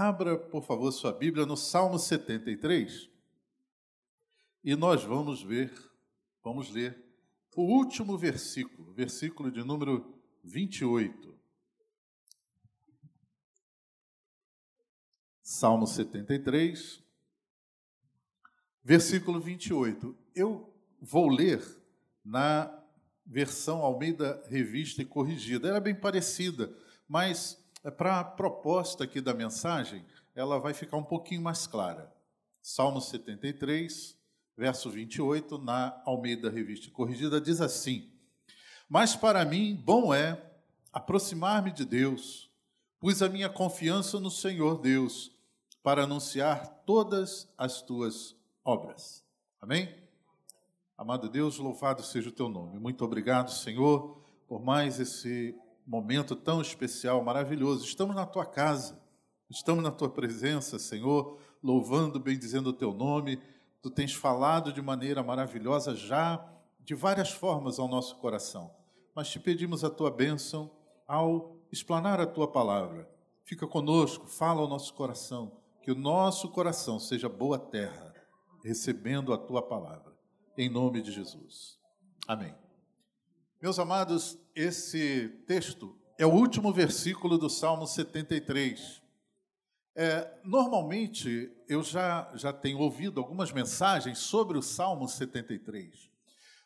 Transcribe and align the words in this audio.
Abra, 0.00 0.38
por 0.38 0.62
favor, 0.62 0.92
sua 0.92 1.12
Bíblia 1.12 1.44
no 1.44 1.56
Salmo 1.56 1.98
73 1.98 3.10
e 4.62 4.76
nós 4.76 5.02
vamos 5.02 5.42
ver, 5.42 5.72
vamos 6.40 6.70
ler 6.70 7.04
o 7.56 7.62
último 7.62 8.16
versículo, 8.16 8.92
versículo 8.92 9.50
de 9.50 9.64
número 9.64 10.16
28. 10.44 11.36
Salmo 15.42 15.84
73, 15.84 17.02
versículo 18.84 19.40
28. 19.40 20.16
Eu 20.32 20.72
vou 21.00 21.28
ler 21.28 21.60
na 22.24 22.72
versão 23.26 23.78
Almeida 23.78 24.40
Revista 24.48 25.02
e 25.02 25.04
Corrigida. 25.04 25.66
Era 25.66 25.80
bem 25.80 25.96
parecida, 25.96 26.72
mas 27.08 27.67
para 27.90 28.20
a 28.20 28.24
proposta 28.24 29.04
aqui 29.04 29.20
da 29.20 29.32
mensagem, 29.34 30.04
ela 30.34 30.58
vai 30.58 30.74
ficar 30.74 30.96
um 30.96 31.02
pouquinho 31.02 31.42
mais 31.42 31.66
clara. 31.66 32.12
Salmo 32.60 33.00
73, 33.00 34.16
verso 34.56 34.90
28, 34.90 35.58
na 35.58 36.00
Almeida 36.04 36.50
Revista 36.50 36.90
Corrigida, 36.90 37.40
diz 37.40 37.60
assim: 37.60 38.10
Mas 38.88 39.16
para 39.16 39.44
mim 39.44 39.74
bom 39.74 40.12
é 40.12 40.40
aproximar-me 40.92 41.70
de 41.70 41.84
Deus, 41.84 42.50
pus 42.98 43.22
a 43.22 43.28
minha 43.28 43.48
confiança 43.48 44.18
no 44.18 44.30
Senhor 44.30 44.80
Deus, 44.80 45.30
para 45.82 46.04
anunciar 46.04 46.82
todas 46.84 47.48
as 47.56 47.80
tuas 47.80 48.36
obras. 48.64 49.24
Amém? 49.60 49.94
Amado 50.96 51.28
Deus, 51.28 51.58
louvado 51.58 52.02
seja 52.02 52.28
o 52.28 52.32
teu 52.32 52.48
nome. 52.48 52.78
Muito 52.78 53.04
obrigado, 53.04 53.50
Senhor, 53.50 54.20
por 54.48 54.60
mais 54.60 54.98
esse 54.98 55.54
momento 55.88 56.36
tão 56.36 56.60
especial, 56.60 57.24
maravilhoso. 57.24 57.84
Estamos 57.84 58.14
na 58.14 58.26
tua 58.26 58.44
casa, 58.44 59.00
estamos 59.48 59.82
na 59.82 59.90
tua 59.90 60.10
presença, 60.10 60.78
Senhor, 60.78 61.38
louvando, 61.62 62.20
bendizendo 62.20 62.70
o 62.70 62.74
teu 62.74 62.92
nome. 62.92 63.40
Tu 63.80 63.90
tens 63.90 64.12
falado 64.12 64.70
de 64.70 64.82
maneira 64.82 65.22
maravilhosa 65.22 65.96
já, 65.96 66.46
de 66.80 66.94
várias 66.94 67.30
formas 67.30 67.78
ao 67.78 67.88
nosso 67.88 68.16
coração. 68.16 68.70
Mas 69.14 69.30
te 69.30 69.40
pedimos 69.40 69.82
a 69.82 69.88
tua 69.88 70.10
bênção 70.10 70.70
ao 71.06 71.56
explanar 71.72 72.20
a 72.20 72.26
tua 72.26 72.46
palavra. 72.46 73.08
Fica 73.44 73.66
conosco, 73.66 74.26
fala 74.26 74.60
ao 74.60 74.68
nosso 74.68 74.92
coração, 74.92 75.52
que 75.82 75.90
o 75.90 75.94
nosso 75.94 76.50
coração 76.50 77.00
seja 77.00 77.30
boa 77.30 77.58
terra, 77.58 78.12
recebendo 78.62 79.32
a 79.32 79.38
tua 79.38 79.62
palavra 79.62 80.18
em 80.58 80.68
nome 80.68 81.00
de 81.00 81.12
Jesus. 81.12 81.78
Amém. 82.26 82.67
Meus 83.60 83.76
amados, 83.80 84.38
esse 84.54 85.30
texto 85.44 85.98
é 86.16 86.24
o 86.24 86.32
último 86.32 86.72
versículo 86.72 87.36
do 87.36 87.50
Salmo 87.50 87.88
73. 87.88 89.02
É, 89.96 90.32
normalmente, 90.44 91.50
eu 91.68 91.82
já, 91.82 92.30
já 92.36 92.52
tenho 92.52 92.78
ouvido 92.78 93.18
algumas 93.18 93.50
mensagens 93.50 94.18
sobre 94.18 94.56
o 94.56 94.62
Salmo 94.62 95.08
73, 95.08 96.08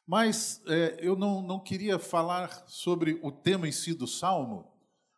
mas 0.06 0.60
é, 0.66 0.98
eu 1.00 1.16
não, 1.16 1.40
não 1.40 1.58
queria 1.58 1.98
falar 1.98 2.62
sobre 2.66 3.18
o 3.22 3.32
tema 3.32 3.66
em 3.66 3.72
si 3.72 3.94
do 3.94 4.06
Salmo, 4.06 4.70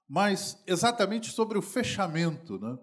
mas 0.09 0.63
exatamente 0.69 1.33
sobre 1.33 1.59
o 1.59 1.63
fechamento. 1.63 2.57
Né? 2.57 2.79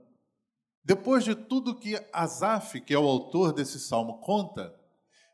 Depois 0.84 1.24
de 1.24 1.34
tudo 1.34 1.80
que 1.80 1.96
Asaf, 2.12 2.82
que 2.82 2.94
é 2.94 3.00
o 3.00 3.08
autor 3.08 3.54
desse 3.54 3.80
salmo, 3.80 4.20
conta, 4.20 4.76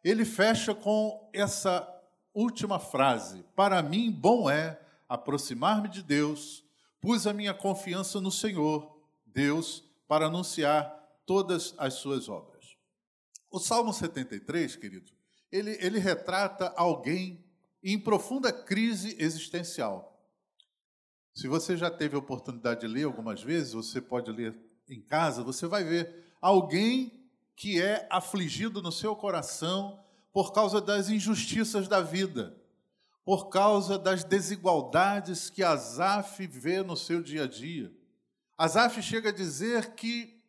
ele 0.03 0.25
fecha 0.25 0.75
com 0.75 1.27
essa 1.33 1.96
última 2.37 2.79
frase: 2.79 3.43
Para 3.55 3.81
mim, 3.81 4.11
bom 4.11 4.49
é 4.49 4.79
aproximar-me 5.09 5.89
de 5.89 6.03
Deus, 6.03 6.63
pus 7.01 7.25
a 7.25 7.33
minha 7.33 7.53
confiança 7.53 8.21
no 8.21 8.31
Senhor, 8.31 9.01
Deus, 9.25 9.83
para 10.07 10.27
anunciar 10.27 10.93
todas 11.25 11.73
as 11.77 11.95
suas 11.95 12.29
obras. 12.29 12.77
O 13.49 13.59
Salmo 13.59 13.91
73, 13.91 14.75
querido, 14.75 15.11
ele, 15.51 15.77
ele 15.81 15.99
retrata 15.99 16.73
alguém 16.75 17.43
em 17.83 17.99
profunda 17.99 18.51
crise 18.51 19.15
existencial. 19.19 20.13
Se 21.33 21.47
você 21.47 21.77
já 21.77 21.89
teve 21.89 22.15
a 22.15 22.19
oportunidade 22.19 22.81
de 22.81 22.87
ler 22.87 23.05
algumas 23.05 23.41
vezes, 23.41 23.73
você 23.73 24.01
pode 24.01 24.31
ler 24.31 24.55
em 24.89 25.01
casa, 25.01 25.43
você 25.43 25.67
vai 25.67 25.83
ver 25.83 26.33
alguém 26.41 27.29
que 27.55 27.81
é 27.81 28.07
afligido 28.11 28.81
no 28.81 28.91
seu 28.91 29.15
coração 29.15 30.03
por 30.37 30.53
causa 30.53 30.79
das 30.79 31.09
injustiças 31.09 31.87
da 31.87 31.99
vida, 31.99 32.55
por 33.25 33.49
causa 33.49 33.97
das 33.97 34.23
desigualdades 34.23 35.49
que 35.49 35.63
Asaf 35.63 36.45
vê 36.45 36.83
no 36.83 36.95
seu 36.95 37.23
dia 37.23 37.45
a 37.45 37.47
dia. 37.47 37.91
Asaf 38.55 39.01
chega 39.01 39.29
a 39.29 39.33
dizer 39.33 39.95
que, 39.95 40.39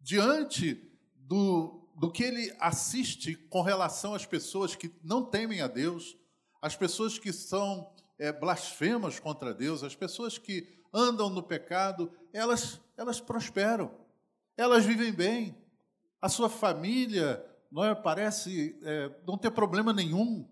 diante 0.00 0.80
do, 1.16 1.90
do 1.96 2.08
que 2.08 2.22
ele 2.22 2.54
assiste 2.60 3.34
com 3.34 3.62
relação 3.62 4.14
às 4.14 4.24
pessoas 4.24 4.76
que 4.76 4.94
não 5.02 5.24
temem 5.24 5.60
a 5.60 5.66
Deus, 5.66 6.16
as 6.62 6.76
pessoas 6.76 7.18
que 7.18 7.32
são 7.32 7.92
é, 8.16 8.30
blasfemas 8.30 9.18
contra 9.18 9.52
Deus, 9.52 9.82
as 9.82 9.96
pessoas 9.96 10.38
que 10.38 10.68
andam 10.94 11.28
no 11.28 11.42
pecado, 11.42 12.12
elas, 12.32 12.80
elas 12.96 13.20
prosperam 13.20 13.90
elas 14.56 14.84
vivem 14.84 15.12
bem, 15.12 15.58
a 16.22 16.28
sua 16.28 16.48
família 16.48 17.44
não 17.76 17.84
é, 17.84 17.94
parece 17.94 18.74
é, 18.82 19.14
não 19.26 19.36
ter 19.36 19.50
problema 19.50 19.92
nenhum. 19.92 20.48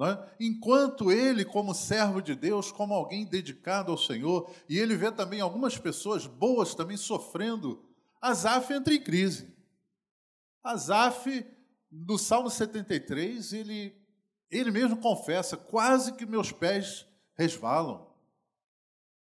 É? 0.00 0.36
Enquanto 0.38 1.10
ele, 1.10 1.44
como 1.44 1.74
servo 1.74 2.22
de 2.22 2.36
Deus, 2.36 2.70
como 2.70 2.94
alguém 2.94 3.26
dedicado 3.26 3.90
ao 3.90 3.98
Senhor, 3.98 4.48
e 4.68 4.78
ele 4.78 4.96
vê 4.96 5.10
também 5.10 5.40
algumas 5.40 5.76
pessoas 5.76 6.28
boas 6.28 6.72
também 6.72 6.96
sofrendo, 6.96 7.84
Asaf 8.22 8.72
entra 8.72 8.94
em 8.94 9.02
crise. 9.02 9.52
Asaf, 10.62 11.44
no 11.90 12.16
Salmo 12.16 12.48
73, 12.48 13.52
ele, 13.52 14.00
ele 14.48 14.70
mesmo 14.70 14.96
confessa: 14.98 15.56
quase 15.56 16.12
que 16.12 16.24
meus 16.24 16.52
pés 16.52 17.04
resvalam. 17.36 18.06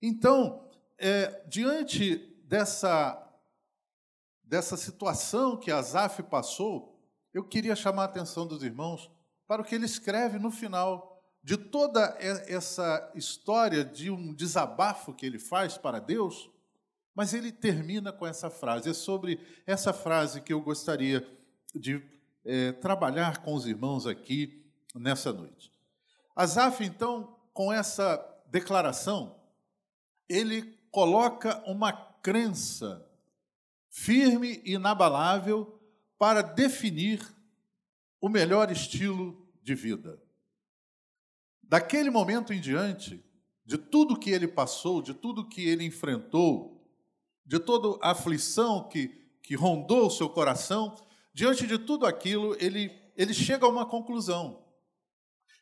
Então, 0.02 0.68
é, 0.98 1.46
diante 1.46 2.16
dessa 2.44 3.24
dessa 4.42 4.76
situação 4.76 5.56
que 5.56 5.70
Asaf 5.70 6.24
passou, 6.24 6.89
eu 7.32 7.44
queria 7.44 7.76
chamar 7.76 8.02
a 8.02 8.06
atenção 8.06 8.46
dos 8.46 8.62
irmãos 8.62 9.10
para 9.46 9.62
o 9.62 9.64
que 9.64 9.74
ele 9.74 9.84
escreve 9.84 10.38
no 10.38 10.50
final 10.50 11.10
de 11.42 11.56
toda 11.56 12.16
essa 12.20 13.10
história 13.14 13.84
de 13.84 14.10
um 14.10 14.34
desabafo 14.34 15.14
que 15.14 15.24
ele 15.24 15.38
faz 15.38 15.78
para 15.78 15.98
Deus, 15.98 16.50
mas 17.14 17.32
ele 17.32 17.50
termina 17.50 18.12
com 18.12 18.26
essa 18.26 18.50
frase. 18.50 18.90
É 18.90 18.94
sobre 18.94 19.40
essa 19.66 19.92
frase 19.92 20.40
que 20.42 20.52
eu 20.52 20.60
gostaria 20.60 21.26
de 21.74 22.02
é, 22.44 22.72
trabalhar 22.72 23.38
com 23.42 23.54
os 23.54 23.66
irmãos 23.66 24.06
aqui 24.06 24.64
nessa 24.94 25.32
noite. 25.32 25.72
Asaf, 26.36 26.84
então, 26.84 27.36
com 27.52 27.72
essa 27.72 28.18
declaração, 28.46 29.40
ele 30.28 30.62
coloca 30.90 31.62
uma 31.66 31.92
crença 31.92 33.06
firme 33.88 34.62
e 34.64 34.74
inabalável 34.74 35.79
para 36.20 36.42
definir 36.42 37.26
o 38.20 38.28
melhor 38.28 38.70
estilo 38.70 39.50
de 39.62 39.74
vida. 39.74 40.22
Daquele 41.62 42.10
momento 42.10 42.52
em 42.52 42.60
diante, 42.60 43.24
de 43.64 43.78
tudo 43.78 44.18
que 44.18 44.28
ele 44.28 44.46
passou, 44.46 45.00
de 45.00 45.14
tudo 45.14 45.48
que 45.48 45.66
ele 45.66 45.82
enfrentou, 45.82 46.86
de 47.46 47.58
toda 47.58 47.98
a 48.02 48.10
aflição 48.10 48.86
que, 48.86 49.08
que 49.42 49.54
rondou 49.54 50.08
o 50.08 50.10
seu 50.10 50.28
coração, 50.28 50.94
diante 51.32 51.66
de 51.66 51.78
tudo 51.78 52.04
aquilo, 52.04 52.54
ele, 52.60 52.92
ele 53.16 53.32
chega 53.32 53.64
a 53.64 53.70
uma 53.70 53.86
conclusão. 53.86 54.62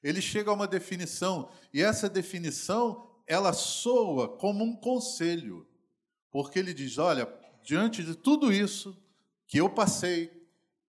Ele 0.02 0.20
chega 0.20 0.50
a 0.50 0.54
uma 0.54 0.66
definição, 0.66 1.52
e 1.72 1.80
essa 1.80 2.08
definição, 2.08 3.08
ela 3.28 3.52
soa 3.52 4.26
como 4.26 4.64
um 4.64 4.74
conselho, 4.74 5.68
porque 6.32 6.58
ele 6.58 6.74
diz: 6.74 6.98
olha, 6.98 7.32
diante 7.62 8.02
de 8.02 8.16
tudo 8.16 8.52
isso 8.52 9.00
que 9.46 9.58
eu 9.58 9.70
passei, 9.70 10.37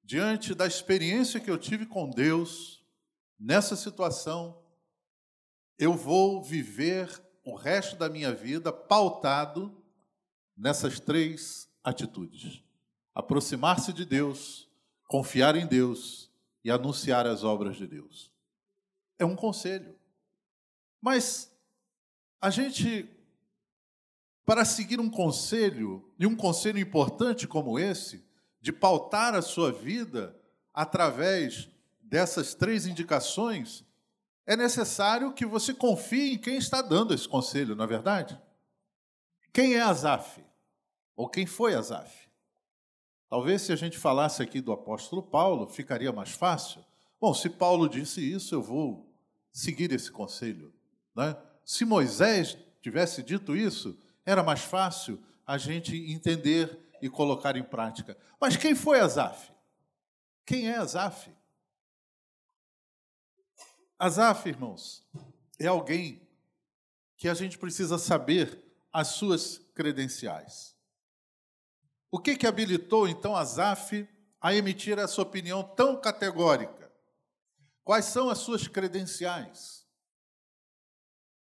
diante 0.09 0.56
da 0.56 0.65
experiência 0.65 1.39
que 1.39 1.51
eu 1.51 1.57
tive 1.59 1.85
com 1.85 2.09
Deus, 2.09 2.83
nessa 3.39 3.75
situação, 3.75 4.59
eu 5.77 5.94
vou 5.94 6.44
viver 6.44 7.07
o 7.45 7.53
resto 7.53 7.95
da 7.95 8.09
minha 8.09 8.33
vida 8.33 8.73
pautado 8.73 9.71
nessas 10.57 11.00
três 11.00 11.69
atitudes: 11.83 12.63
aproximar-se 13.13 13.94
de 13.94 14.03
Deus, 14.03 14.67
confiar 15.07 15.56
em 15.56 15.67
Deus 15.67 16.31
e 16.63 16.71
anunciar 16.71 17.27
as 17.27 17.44
obras 17.44 17.77
de 17.77 17.85
Deus. 17.85 18.31
É 19.19 19.23
um 19.23 19.35
conselho. 19.35 19.95
Mas 21.00 21.56
a 22.41 22.50
gente 22.50 23.07
para 24.44 24.65
seguir 24.65 25.00
um 25.00 25.07
conselho, 25.07 26.11
e 26.17 26.25
um 26.25 26.35
conselho 26.35 26.79
importante 26.79 27.47
como 27.47 27.77
esse, 27.77 28.27
de 28.61 28.71
pautar 28.71 29.35
a 29.35 29.41
sua 29.41 29.71
vida 29.71 30.35
através 30.73 31.69
dessas 32.01 32.53
três 32.53 32.85
indicações, 32.85 33.85
é 34.45 34.56
necessário 34.56 35.33
que 35.33 35.45
você 35.45 35.73
confie 35.73 36.33
em 36.33 36.38
quem 36.38 36.57
está 36.57 36.81
dando 36.81 37.13
esse 37.13 37.27
conselho, 37.27 37.75
não 37.75 37.83
é 37.83 37.88
verdade? 37.88 38.39
Quem 39.53 39.75
é 39.75 39.81
Asaf? 39.81 40.44
Ou 41.15 41.29
quem 41.29 41.45
foi 41.45 41.75
Asaf? 41.75 42.27
Talvez 43.29 43.61
se 43.61 43.71
a 43.71 43.75
gente 43.75 43.97
falasse 43.97 44.41
aqui 44.41 44.59
do 44.59 44.71
apóstolo 44.71 45.21
Paulo, 45.21 45.67
ficaria 45.67 46.11
mais 46.11 46.31
fácil. 46.31 46.83
Bom, 47.21 47.33
se 47.33 47.50
Paulo 47.50 47.88
disse 47.88 48.21
isso, 48.21 48.56
eu 48.56 48.61
vou 48.61 49.13
seguir 49.51 49.91
esse 49.91 50.11
conselho. 50.11 50.73
Né? 51.15 51.38
Se 51.63 51.85
Moisés 51.85 52.57
tivesse 52.81 53.21
dito 53.21 53.56
isso, 53.56 53.97
era 54.25 54.41
mais 54.41 54.61
fácil 54.61 55.21
a 55.45 55.57
gente 55.57 55.95
entender 56.11 56.88
e 57.01 57.10
colocar 57.10 57.56
em 57.56 57.63
prática. 57.63 58.18
Mas 58.40 58.57
quem 58.57 58.75
foi 58.75 59.00
Asaf? 59.00 59.51
Quem 60.46 60.69
é 60.69 60.78
Asaf? 60.78 61.31
Asaf, 63.98 64.48
irmãos, 64.48 65.06
é 65.60 65.68
alguém 65.68 66.28
que 67.18 67.28
a 67.28 67.34
gente 67.34 67.57
precisa 67.57 67.98
saber 67.98 68.63
as 68.92 69.10
suas 69.10 69.57
credenciais. 69.75 70.75
O 72.12 72.18
que, 72.18 72.36
que 72.36 72.48
habilitou, 72.48 73.07
então, 73.07 73.36
Asaf 73.36 74.07
a 74.42 74.56
emitir 74.56 74.98
essa 74.98 75.22
opinião 75.22 75.63
tão 75.63 76.00
categórica? 76.00 76.90
Quais 77.84 78.06
são 78.06 78.30
as 78.30 78.40
suas 78.40 78.68
credenciais? 78.68 79.86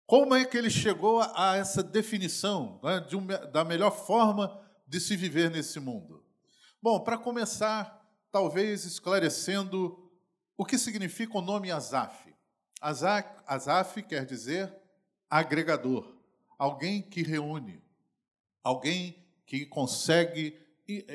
Como 0.06 0.34
é 0.34 0.44
que 0.44 0.56
ele 0.56 0.70
chegou 0.70 1.20
a 1.20 1.56
essa 1.56 1.82
definição 1.82 2.80
né, 2.82 3.00
de 3.00 3.16
um, 3.16 3.26
da 3.26 3.64
melhor 3.64 3.90
forma 3.90 4.65
de 4.86 5.00
se 5.00 5.16
viver 5.16 5.50
nesse 5.50 5.80
mundo? 5.80 6.24
Bom, 6.80 7.00
para 7.00 7.18
começar, 7.18 8.06
talvez 8.30 8.84
esclarecendo 8.84 10.10
o 10.56 10.64
que 10.64 10.78
significa 10.78 11.38
o 11.38 11.42
nome. 11.42 11.70
Asaf, 11.70 12.32
Asaf 12.80 14.02
quer 14.02 14.24
dizer 14.24 14.72
agregador, 15.28 16.14
alguém 16.58 17.02
que 17.02 17.22
reúne, 17.22 17.82
alguém 18.62 19.24
que 19.44 19.66
consegue 19.66 20.58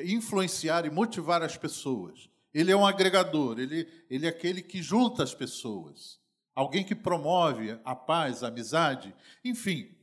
influenciar 0.04 0.84
e 0.84 0.90
motivar 0.90 1.42
as 1.42 1.56
pessoas. 1.56 2.28
Ele 2.52 2.70
é 2.70 2.76
um 2.76 2.86
agregador, 2.86 3.58
ele, 3.58 3.88
ele 4.10 4.26
é 4.26 4.28
aquele 4.28 4.62
que 4.62 4.82
junta 4.82 5.22
as 5.22 5.34
pessoas, 5.34 6.20
alguém 6.54 6.84
que 6.84 6.94
promove 6.94 7.78
a 7.84 7.94
paz, 7.94 8.42
a 8.42 8.48
amizade, 8.48 9.14
enfim. 9.42 9.96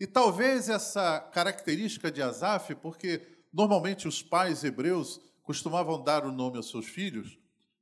E 0.00 0.06
talvez 0.06 0.68
essa 0.68 1.20
característica 1.20 2.10
de 2.10 2.22
Asaf, 2.22 2.74
porque 2.76 3.26
normalmente 3.52 4.06
os 4.06 4.22
pais 4.22 4.62
hebreus 4.62 5.20
costumavam 5.42 6.02
dar 6.02 6.24
o 6.24 6.32
nome 6.32 6.56
aos 6.56 6.70
seus 6.70 6.86
filhos, 6.86 7.38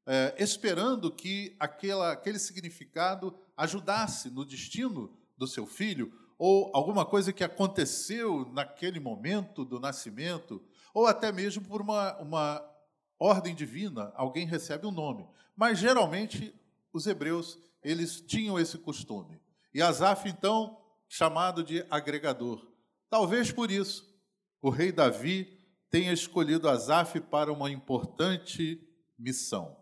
é, 0.07 0.35
esperando 0.39 1.11
que 1.11 1.57
aquela, 1.59 2.13
aquele 2.13 2.39
significado 2.39 3.37
ajudasse 3.57 4.31
no 4.31 4.45
destino 4.45 5.13
do 5.37 5.47
seu 5.47 5.67
filho, 5.67 6.13
ou 6.39 6.71
alguma 6.75 7.05
coisa 7.05 7.33
que 7.33 7.43
aconteceu 7.43 8.49
naquele 8.53 9.01
momento 9.01 9.65
do 9.65 9.81
nascimento, 9.81 10.63
ou 10.95 11.07
até 11.07 11.33
mesmo 11.33 11.65
por 11.65 11.83
uma, 11.83 12.17
uma 12.19 12.77
ordem 13.19 13.55
divina, 13.55 14.13
alguém 14.15 14.47
recebe 14.47 14.87
um 14.87 14.93
nome. 14.93 15.27
Mas 15.57 15.79
geralmente 15.79 16.55
os 16.93 17.07
hebreus 17.07 17.59
eles 17.83 18.21
tinham 18.21 18.59
esse 18.59 18.79
costume. 18.79 19.41
E 19.73 19.83
Asaf, 19.83 20.29
então, 20.29 20.79
chamado 21.09 21.63
de 21.63 21.85
agregador. 21.91 22.67
Talvez 23.09 23.53
por 23.53 23.71
isso 23.71 24.17
o 24.61 24.71
rei 24.71 24.91
Davi 24.91 25.57
tenha 25.91 26.13
escolhido 26.13 26.69
Asaf 26.69 27.21
para 27.21 27.53
uma 27.53 27.71
importante 27.71 28.81
missão. 29.19 29.77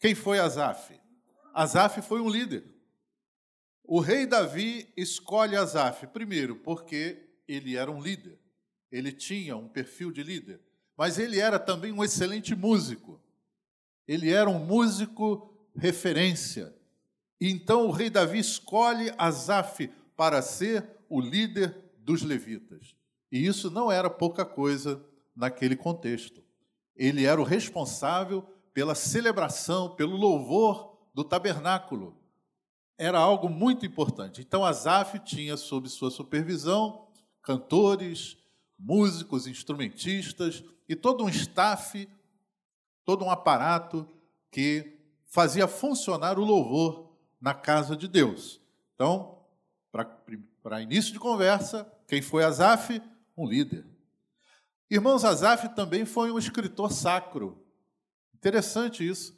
Quem 0.00 0.14
foi 0.14 0.38
Asaf? 0.38 0.98
Asaf 1.54 2.00
foi 2.02 2.20
um 2.20 2.28
líder. 2.28 2.64
O 3.84 4.00
rei 4.00 4.26
Davi 4.26 4.92
escolhe 4.96 5.56
Asaf, 5.56 6.06
primeiro, 6.08 6.56
porque 6.56 7.28
ele 7.46 7.76
era 7.76 7.90
um 7.90 8.00
líder. 8.00 8.38
Ele 8.90 9.12
tinha 9.12 9.56
um 9.56 9.68
perfil 9.68 10.10
de 10.10 10.22
líder. 10.22 10.60
Mas 10.96 11.18
ele 11.18 11.38
era 11.38 11.58
também 11.58 11.92
um 11.92 12.02
excelente 12.02 12.54
músico. 12.54 13.20
Ele 14.08 14.32
era 14.32 14.48
um 14.48 14.58
músico 14.58 15.54
referência. 15.76 16.74
Então 17.40 17.86
o 17.86 17.90
rei 17.90 18.08
Davi 18.08 18.38
escolhe 18.38 19.12
Asaf 19.18 19.90
para 20.16 20.40
ser 20.42 20.88
o 21.08 21.20
líder 21.20 21.76
dos 21.98 22.22
levitas. 22.22 22.94
E 23.30 23.46
isso 23.46 23.70
não 23.70 23.90
era 23.90 24.08
pouca 24.08 24.44
coisa 24.44 25.04
naquele 25.34 25.76
contexto. 25.76 26.42
Ele 26.94 27.24
era 27.24 27.40
o 27.40 27.44
responsável 27.44 28.42
pela 28.72 28.94
celebração, 28.94 29.94
pelo 29.94 30.16
louvor 30.16 30.96
do 31.14 31.22
tabernáculo. 31.22 32.16
Era 32.98 33.18
algo 33.18 33.48
muito 33.48 33.84
importante. 33.84 34.40
Então, 34.40 34.64
Asaf 34.64 35.18
tinha 35.18 35.56
sob 35.56 35.88
sua 35.88 36.10
supervisão 36.10 37.06
cantores, 37.42 38.36
músicos, 38.78 39.46
instrumentistas 39.46 40.64
e 40.88 40.96
todo 40.96 41.24
um 41.24 41.28
staff, 41.28 42.08
todo 43.04 43.24
um 43.24 43.30
aparato 43.30 44.08
que 44.50 44.98
fazia 45.26 45.68
funcionar 45.68 46.38
o 46.38 46.44
louvor 46.44 47.12
na 47.40 47.54
casa 47.54 47.96
de 47.96 48.08
Deus. 48.08 48.60
Então, 48.94 49.35
para 50.62 50.82
início 50.82 51.12
de 51.12 51.18
conversa, 51.18 51.90
quem 52.06 52.20
foi 52.20 52.44
Asaf? 52.44 53.00
Um 53.36 53.46
líder. 53.46 53.86
Irmãos, 54.90 55.24
Asaf 55.24 55.74
também 55.74 56.04
foi 56.04 56.30
um 56.30 56.38
escritor 56.38 56.92
sacro. 56.92 57.64
Interessante 58.34 59.06
isso, 59.06 59.36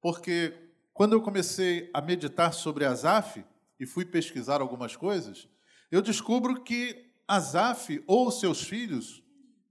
porque 0.00 0.70
quando 0.92 1.14
eu 1.14 1.22
comecei 1.22 1.90
a 1.94 2.00
meditar 2.00 2.52
sobre 2.52 2.84
Asaf 2.84 3.44
e 3.78 3.86
fui 3.86 4.04
pesquisar 4.04 4.60
algumas 4.60 4.96
coisas, 4.96 5.48
eu 5.90 6.02
descubro 6.02 6.62
que 6.62 7.10
Asaf 7.26 8.02
ou 8.06 8.30
seus 8.30 8.62
filhos 8.62 9.22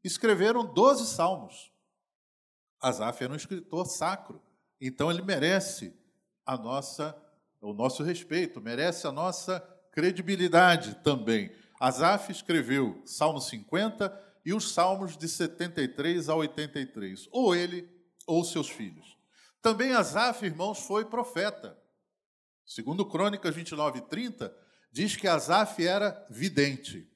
escreveram 0.03 0.65
12 0.74 1.06
salmos. 1.06 1.71
Asaf 2.81 3.24
era 3.24 3.33
um 3.33 3.35
escritor 3.35 3.85
sacro, 3.85 4.42
então 4.80 5.12
ele 5.12 5.21
merece 5.21 5.94
a 6.45 6.57
nossa 6.57 7.15
o 7.62 7.74
nosso 7.74 8.03
respeito, 8.03 8.62
merece 8.62 9.06
a 9.06 9.12
nossa 9.12 9.62
credibilidade 9.91 10.95
também. 11.03 11.51
Asaf 11.80 12.31
escreveu 12.31 13.01
Salmo 13.06 13.39
50 13.39 14.30
e 14.45 14.53
os 14.53 14.74
salmos 14.74 15.18
de 15.18 15.27
73 15.27 16.30
a 16.30 16.36
83, 16.36 17.27
ou 17.31 17.56
ele 17.56 17.89
ou 18.25 18.44
seus 18.44 18.69
filhos. 18.69 19.18
Também 19.62 19.94
Asaf, 19.94 20.45
irmãos, 20.45 20.80
foi 20.80 21.06
profeta. 21.06 21.77
Segundo 22.65 23.06
Crônicas 23.06 23.56
29 23.56 24.00
e 24.00 24.01
30, 24.01 24.56
diz 24.91 25.15
que 25.15 25.27
Asaf 25.27 25.86
era 25.86 26.25
vidente. 26.30 27.07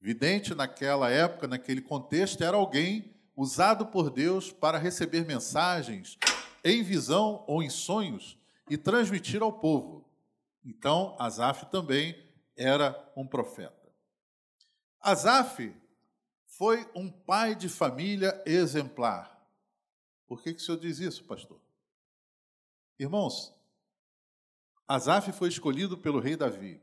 Vidente 0.00 0.54
naquela 0.54 1.10
época, 1.10 1.46
naquele 1.46 1.80
contexto, 1.80 2.42
era 2.42 2.56
alguém 2.56 3.14
usado 3.36 3.86
por 3.86 4.10
Deus 4.10 4.52
para 4.52 4.78
receber 4.78 5.24
mensagens 5.24 6.18
em 6.64 6.82
visão 6.82 7.44
ou 7.46 7.62
em 7.62 7.70
sonhos 7.70 8.38
e 8.68 8.76
transmitir 8.76 9.42
ao 9.42 9.52
povo. 9.52 10.08
Então, 10.64 11.16
Asaf 11.18 11.66
também 11.66 12.16
era 12.56 13.12
um 13.16 13.26
profeta. 13.26 13.92
Asaf 15.00 15.74
foi 16.46 16.88
um 16.94 17.10
pai 17.10 17.54
de 17.54 17.68
família 17.68 18.40
exemplar. 18.46 19.32
Por 20.26 20.42
que, 20.42 20.54
que 20.54 20.60
o 20.60 20.64
senhor 20.64 20.78
diz 20.78 20.98
isso, 20.98 21.24
pastor? 21.24 21.60
Irmãos, 22.98 23.52
Asaf 24.86 25.32
foi 25.32 25.48
escolhido 25.48 25.96
pelo 25.98 26.20
rei 26.20 26.36
Davi. 26.36 26.80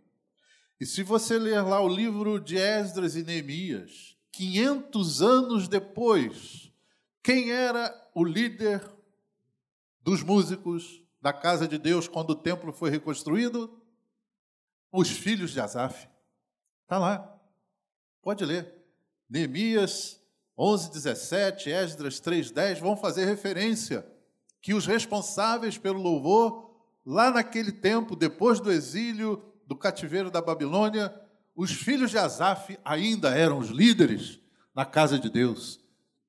E 0.80 0.86
se 0.86 1.04
você 1.04 1.38
ler 1.38 1.62
lá 1.62 1.82
o 1.82 1.88
livro 1.88 2.40
de 2.40 2.58
Esdras 2.58 3.16
e 3.16 3.24
Neemias, 3.24 4.18
500 4.32 5.22
anos 5.22 5.68
depois, 5.68 6.72
quem 7.22 7.52
era 7.52 7.94
o 8.16 8.24
líder 8.24 8.82
dos 10.02 10.24
músicos 10.24 11.04
da 11.22 11.34
casa 11.34 11.68
de 11.68 11.78
Deus 11.78 12.08
quando 12.08 12.32
o 12.32 12.36
templo 12.36 12.72
foi 12.72 12.90
reconstruído? 12.90 13.79
Os 14.92 15.10
filhos 15.10 15.52
de 15.52 15.60
Asaf. 15.60 16.08
Está 16.84 16.98
lá. 16.98 17.40
Pode 18.22 18.44
ler. 18.46 18.74
Neemias 19.30 20.20
11, 20.58 20.92
17, 20.92 21.70
Esdras 21.70 22.20
3, 22.20 22.52
10 22.52 22.80
vão 22.80 22.98
fazer 22.98 23.26
referência 23.26 24.06
que 24.62 24.74
os 24.74 24.86
responsáveis 24.86 25.78
pelo 25.78 26.02
louvor, 26.02 26.70
lá 27.06 27.32
naquele 27.32 27.72
tempo, 27.72 28.16
depois 28.16 28.60
do 28.60 28.72
exílio, 28.72 29.42
do 29.66 29.76
cativeiro 29.76 30.30
da 30.30 30.42
Babilônia, 30.42 31.14
os 31.56 31.72
filhos 31.72 32.12
de 32.12 32.18
Asaf 32.18 32.78
ainda 32.84 33.30
eram 33.30 33.58
os 33.58 33.70
líderes 33.70 34.40
na 34.76 34.86
casa 34.86 35.18
de 35.18 35.30
Deus. 35.30 35.80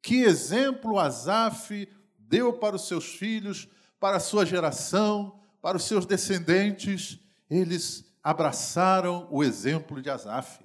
Que 0.02 0.22
exemplo 0.22 0.98
Asaf 0.98 1.88
deu 2.18 2.52
para 2.52 2.76
os 2.76 2.86
seus 2.86 3.04
filhos, 3.04 3.68
para 3.98 4.16
a 4.16 4.20
sua 4.20 4.46
geração, 4.46 5.40
para 5.60 5.76
os 5.76 5.84
seus 5.84 6.06
descendentes. 6.06 7.18
Eles 7.48 8.04
abraçaram 8.22 9.28
o 9.30 9.42
exemplo 9.42 10.00
de 10.00 10.10
Asaf. 10.10 10.64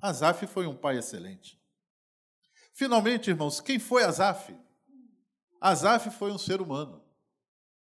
Asaf 0.00 0.46
foi 0.46 0.66
um 0.66 0.76
pai 0.76 0.98
excelente. 0.98 1.60
Finalmente, 2.72 3.30
irmãos, 3.30 3.60
quem 3.60 3.78
foi 3.78 4.04
Asaf? 4.04 4.54
Asaf 5.60 6.10
foi 6.10 6.30
um 6.30 6.38
ser 6.38 6.60
humano, 6.60 7.02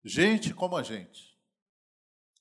gente 0.04 0.54
como 0.54 0.76
a 0.76 0.84
gente. 0.84 1.38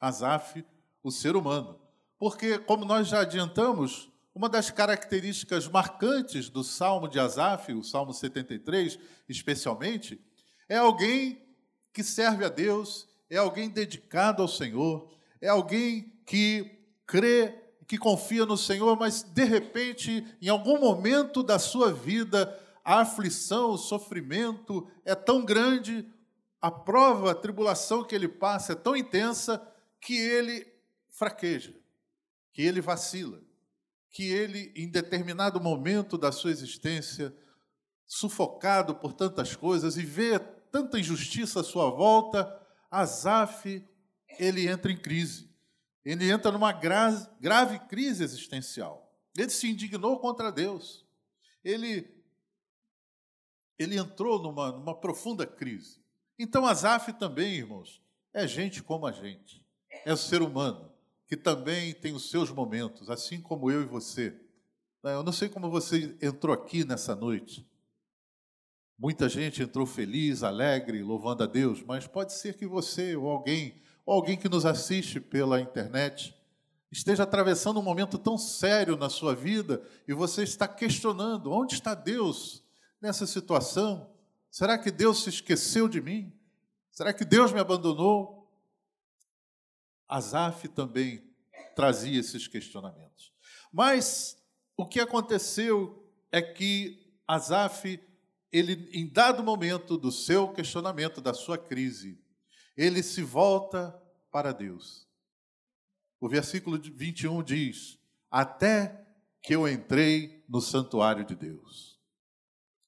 Asaf, 0.01 0.65
o 1.03 1.11
ser 1.11 1.37
humano. 1.37 1.81
Porque, 2.19 2.59
como 2.59 2.85
nós 2.85 3.09
já 3.09 3.21
adiantamos, 3.21 4.11
Uma 4.39 4.49
das 4.49 4.71
características 4.71 5.67
marcantes 5.67 6.49
do 6.49 6.63
Salmo 6.63 7.09
de 7.09 7.19
Asaf, 7.19 7.73
o 7.73 7.83
Salmo 7.83 8.15
73, 8.15 8.97
especialmente, 9.29 10.25
é 10.69 10.77
alguém 10.77 11.45
que 11.93 12.05
serve 12.05 12.45
a 12.45 12.49
Deus, 12.49 13.09
é 13.29 13.37
alguém 13.37 13.69
dedicado 13.69 14.41
ao 14.41 14.47
Senhor, 14.47 15.13
é 15.41 15.49
alguém 15.49 16.17
que 16.29 16.79
crê, 17.07 17.59
que 17.87 17.97
confia 17.97 18.45
no 18.45 18.59
Senhor, 18.59 18.95
mas 18.99 19.23
de 19.23 19.45
repente, 19.45 20.27
em 20.43 20.49
algum 20.51 20.79
momento 20.79 21.43
da 21.43 21.59
sua 21.59 21.91
vida, 21.91 22.55
a 22.85 23.01
aflição, 23.01 23.71
o 23.71 23.79
sofrimento 23.79 24.87
é 25.07 25.15
tão 25.15 25.43
grande, 25.43 26.07
a 26.61 26.71
prova, 26.71 27.31
a 27.31 27.35
tribulação 27.35 28.05
que 28.05 28.15
ele 28.15 28.29
passa 28.29 28.75
é 28.75 28.77
tão 28.77 28.95
intensa 28.95 29.67
que 29.99 30.19
ele 30.19 30.71
fraqueja, 31.09 31.75
que 32.53 32.61
ele 32.61 32.83
vacila, 32.83 33.41
que 34.11 34.31
ele, 34.31 34.71
em 34.77 34.87
determinado 34.87 35.59
momento 35.59 36.19
da 36.19 36.31
sua 36.31 36.51
existência, 36.51 37.35
sufocado 38.07 38.95
por 38.95 39.15
tantas 39.15 39.57
coisas 39.57 39.97
e 39.97 40.03
vê 40.03 40.39
tanta 40.39 41.01
injustiça 41.01 41.61
à 41.61 41.65
sua 41.65 41.89
volta, 41.89 42.55
Asaf, 42.91 43.83
ele 44.39 44.69
entra 44.69 44.93
em 44.93 44.97
crise. 44.97 45.48
Ele 46.05 46.31
entra 46.31 46.51
numa 46.51 46.73
grave, 46.73 47.79
crise 47.89 48.25
existencial. 48.25 49.13
Ele 49.37 49.51
se 49.51 49.69
indignou 49.69 50.19
contra 50.19 50.51
Deus. 50.51 51.07
Ele, 51.63 52.09
ele 53.79 53.99
entrou 53.99 54.43
numa, 54.43 54.73
numa 54.73 54.95
profunda 54.99 55.47
crise. 55.47 56.01
Então, 56.39 56.65
Asaf 56.65 57.13
também, 57.15 57.55
irmãos, 57.55 58.03
é 58.33 58.47
gente 58.47 58.83
como 58.83 59.07
a 59.07 59.13
gente. 59.13 59.65
É 60.05 60.13
o 60.13 60.17
ser 60.17 60.43
humano 60.43 60.89
que 61.29 61.37
também 61.37 61.93
tem 61.93 62.15
os 62.15 62.31
seus 62.31 62.51
momentos, 62.51 63.11
assim 63.11 63.39
como 63.39 63.71
eu 63.71 63.83
e 63.83 63.85
você. 63.85 64.31
Né, 65.05 65.15
eu 65.15 65.23
não 65.23 65.31
sei 65.31 65.49
como 65.51 65.71
você 65.71 66.17
entrou 66.23 66.55
aqui 66.55 66.85
nessa 66.85 67.15
noite. 67.15 67.69
Muita 68.99 69.29
gente 69.29 69.63
entrou 69.63 69.85
feliz, 69.85 70.43
alegre, 70.43 71.03
louvando 71.03 71.45
a 71.45 71.47
Deus, 71.47 71.83
mas 71.83 72.07
pode 72.07 72.33
ser 72.33 72.57
que 72.57 72.67
você 72.67 73.15
ou 73.15 73.29
alguém, 73.29 73.81
ou 74.09 74.15
alguém 74.15 74.39
que 74.39 74.49
nos 74.49 74.65
assiste 74.65 75.21
pela 75.21 75.61
internet, 75.61 76.35
esteja 76.91 77.25
atravessando 77.25 77.79
um 77.79 77.83
momento 77.83 78.17
tão 78.17 78.39
sério 78.39 78.97
na 78.97 79.11
sua 79.11 79.35
vida 79.35 79.83
e 80.09 80.15
você 80.15 80.43
está 80.45 80.67
questionando: 80.67 81.53
onde 81.53 81.75
está 81.75 81.95
Deus 81.95 82.65
nessa 83.03 83.27
situação? 83.27 84.11
Será 84.51 84.79
que 84.79 84.91
Deus 84.91 85.23
se 85.23 85.29
esqueceu 85.29 85.87
de 85.87 86.01
mim? 86.01 86.33
Será 86.91 87.13
que 87.13 87.23
Deus 87.23 87.53
me 87.53 87.61
abandonou? 87.61 88.51
Asaf 90.09 90.69
também 90.69 91.23
trazia 91.77 92.19
esses 92.19 92.49
questionamentos. 92.49 93.31
Mas 93.71 94.43
o 94.75 94.87
que 94.87 95.01
aconteceu 95.01 96.11
é 96.33 96.41
que 96.41 97.13
Asaf 97.27 98.01
ele, 98.51 98.89
em 98.91 99.07
dado 99.07 99.43
momento 99.43 99.99
do 99.99 100.11
seu 100.11 100.49
questionamento, 100.49 101.21
da 101.21 101.35
sua 101.35 101.59
crise, 101.59 102.19
ele 102.79 103.03
se 103.03 103.25
volta 103.25 104.01
para 104.31 104.53
Deus. 104.53 105.05
O 106.21 106.29
versículo 106.29 106.79
21 106.81 107.43
diz: 107.43 107.99
Até 108.31 109.05
que 109.43 109.55
eu 109.55 109.69
entrei 109.69 110.45
no 110.49 110.61
santuário 110.61 111.25
de 111.25 111.35
Deus. 111.35 111.99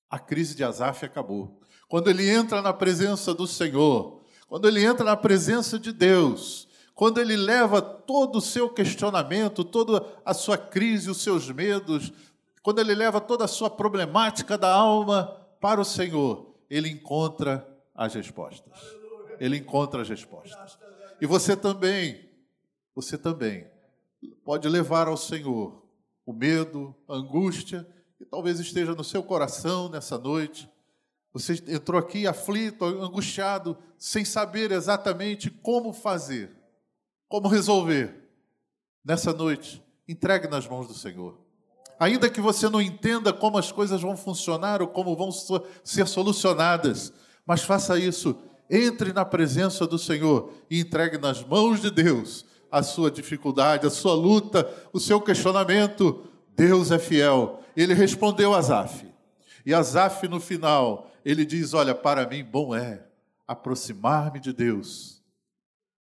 A 0.08 0.18
crise 0.18 0.54
de 0.54 0.62
Asaf 0.62 1.04
acabou. 1.04 1.60
Quando 1.88 2.08
ele 2.08 2.28
entra 2.28 2.62
na 2.62 2.72
presença 2.72 3.34
do 3.34 3.48
Senhor, 3.48 4.22
quando 4.46 4.68
ele 4.68 4.84
entra 4.84 5.04
na 5.04 5.16
presença 5.16 5.76
de 5.78 5.92
Deus, 5.92 6.68
quando 6.94 7.20
ele 7.20 7.36
leva 7.36 7.82
todo 7.82 8.36
o 8.36 8.40
seu 8.40 8.68
questionamento, 8.68 9.64
toda 9.64 10.06
a 10.24 10.32
sua 10.32 10.56
crise, 10.56 11.10
os 11.10 11.20
seus 11.20 11.50
medos, 11.50 12.12
quando 12.62 12.80
ele 12.80 12.94
leva 12.94 13.20
toda 13.20 13.44
a 13.44 13.48
sua 13.48 13.70
problemática 13.70 14.56
da 14.56 14.72
alma 14.72 15.36
para 15.60 15.80
o 15.80 15.84
Senhor, 15.84 16.54
ele 16.68 16.88
encontra 16.88 17.66
as 17.94 18.14
respostas. 18.14 18.99
Ele 19.40 19.56
encontra 19.56 20.02
as 20.02 20.08
respostas. 20.08 20.78
E 21.20 21.26
você 21.26 21.56
também, 21.56 22.28
você 22.94 23.16
também 23.16 23.66
pode 24.44 24.68
levar 24.68 25.08
ao 25.08 25.16
Senhor 25.16 25.82
o 26.26 26.32
medo, 26.32 26.94
a 27.08 27.14
angústia, 27.14 27.86
que 28.18 28.24
talvez 28.26 28.60
esteja 28.60 28.94
no 28.94 29.02
seu 29.02 29.22
coração 29.22 29.88
nessa 29.88 30.18
noite. 30.18 30.70
Você 31.32 31.54
entrou 31.68 31.98
aqui 31.98 32.26
aflito, 32.26 32.84
angustiado, 32.84 33.78
sem 33.98 34.24
saber 34.24 34.72
exatamente 34.72 35.48
como 35.48 35.92
fazer, 35.92 36.54
como 37.26 37.48
resolver. 37.48 38.28
Nessa 39.02 39.32
noite, 39.32 39.82
entregue 40.06 40.48
nas 40.48 40.68
mãos 40.68 40.86
do 40.86 40.94
Senhor. 40.94 41.40
Ainda 41.98 42.28
que 42.28 42.40
você 42.40 42.68
não 42.68 42.80
entenda 42.80 43.32
como 43.32 43.56
as 43.56 43.72
coisas 43.72 44.02
vão 44.02 44.16
funcionar 44.16 44.82
ou 44.82 44.88
como 44.88 45.16
vão 45.16 45.30
ser 45.32 46.06
solucionadas, 46.06 47.12
mas 47.46 47.62
faça 47.62 47.98
isso. 47.98 48.38
Entre 48.70 49.12
na 49.12 49.24
presença 49.24 49.84
do 49.84 49.98
Senhor 49.98 50.52
e 50.70 50.80
entregue 50.80 51.18
nas 51.18 51.42
mãos 51.42 51.80
de 51.80 51.90
Deus 51.90 52.46
a 52.70 52.84
sua 52.84 53.10
dificuldade, 53.10 53.86
a 53.86 53.90
sua 53.90 54.14
luta, 54.14 54.70
o 54.92 55.00
seu 55.00 55.20
questionamento. 55.20 56.24
Deus 56.54 56.92
é 56.92 56.98
fiel. 56.98 57.64
Ele 57.76 57.94
respondeu 57.94 58.54
a 58.54 58.58
Azaf. 58.58 59.04
E 59.66 59.74
Azaf, 59.74 60.28
no 60.28 60.38
final, 60.38 61.10
ele 61.24 61.44
diz: 61.44 61.74
Olha, 61.74 61.94
para 61.94 62.26
mim, 62.28 62.44
bom 62.44 62.74
é 62.74 63.06
aproximar-me 63.46 64.38
de 64.38 64.52
Deus, 64.52 65.20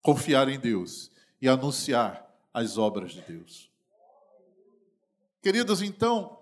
confiar 0.04 0.48
em 0.48 0.60
Deus 0.60 1.10
e 1.42 1.50
anunciar 1.50 2.32
as 2.54 2.78
obras 2.78 3.14
de 3.14 3.22
Deus. 3.22 3.72
Queridos, 5.42 5.82
então, 5.82 6.38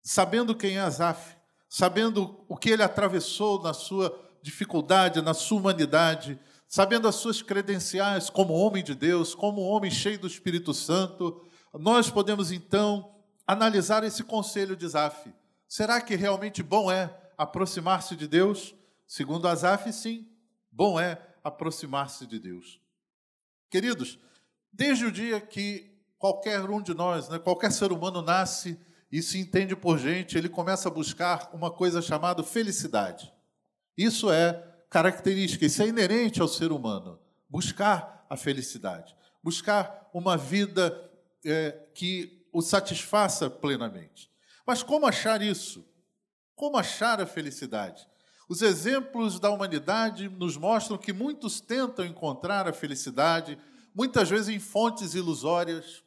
sabendo 0.00 0.54
quem 0.54 0.76
é 0.76 0.80
Asaf, 0.80 1.36
sabendo 1.68 2.44
o 2.48 2.56
que 2.56 2.70
ele 2.70 2.84
atravessou 2.84 3.60
na 3.60 3.72
sua 3.74 4.16
dificuldade, 4.42 5.20
na 5.22 5.34
sua 5.34 5.58
humanidade, 5.58 6.38
sabendo 6.66 7.08
as 7.08 7.16
suas 7.16 7.42
credenciais 7.42 8.30
como 8.30 8.54
homem 8.54 8.82
de 8.82 8.94
Deus, 8.94 9.34
como 9.34 9.60
homem 9.62 9.90
cheio 9.90 10.18
do 10.18 10.26
Espírito 10.26 10.72
Santo, 10.72 11.44
nós 11.74 12.10
podemos 12.10 12.52
então 12.52 13.14
analisar 13.46 14.04
esse 14.04 14.22
conselho 14.22 14.76
de 14.76 14.86
Asaf. 14.86 15.32
Será 15.68 16.00
que 16.00 16.14
realmente 16.14 16.62
bom 16.62 16.90
é 16.90 17.14
aproximar-se 17.36 18.14
de 18.16 18.26
Deus? 18.26 18.74
Segundo 19.06 19.48
Asaf, 19.48 19.92
sim, 19.92 20.28
bom 20.70 20.98
é 20.98 21.20
aproximar-se 21.42 22.26
de 22.26 22.38
Deus. 22.38 22.80
Queridos, 23.68 24.18
desde 24.72 25.06
o 25.06 25.12
dia 25.12 25.40
que 25.40 25.90
qualquer 26.18 26.60
um 26.68 26.82
de 26.82 26.94
nós, 26.94 27.28
né, 27.28 27.38
qualquer 27.38 27.72
ser 27.72 27.90
humano 27.92 28.22
nasce 28.22 28.78
e 29.10 29.22
se 29.22 29.38
entende 29.38 29.74
por 29.74 29.98
gente, 29.98 30.36
ele 30.38 30.48
começa 30.48 30.88
a 30.88 30.92
buscar 30.92 31.50
uma 31.52 31.70
coisa 31.70 32.00
chamada 32.00 32.44
felicidade. 32.44 33.32
Isso 34.00 34.32
é 34.32 34.66
característica, 34.88 35.66
isso 35.66 35.82
é 35.82 35.88
inerente 35.88 36.40
ao 36.40 36.48
ser 36.48 36.72
humano. 36.72 37.20
Buscar 37.46 38.24
a 38.30 38.34
felicidade, 38.34 39.14
buscar 39.42 40.08
uma 40.14 40.38
vida 40.38 41.12
é, 41.44 41.72
que 41.94 42.46
o 42.50 42.62
satisfaça 42.62 43.50
plenamente. 43.50 44.30
Mas 44.66 44.82
como 44.82 45.06
achar 45.06 45.42
isso? 45.42 45.86
Como 46.54 46.78
achar 46.78 47.20
a 47.20 47.26
felicidade? 47.26 48.08
Os 48.48 48.62
exemplos 48.62 49.38
da 49.38 49.50
humanidade 49.50 50.30
nos 50.30 50.56
mostram 50.56 50.96
que 50.96 51.12
muitos 51.12 51.60
tentam 51.60 52.02
encontrar 52.02 52.66
a 52.66 52.72
felicidade, 52.72 53.58
muitas 53.94 54.30
vezes 54.30 54.48
em 54.48 54.58
fontes 54.58 55.12
ilusórias, 55.12 56.02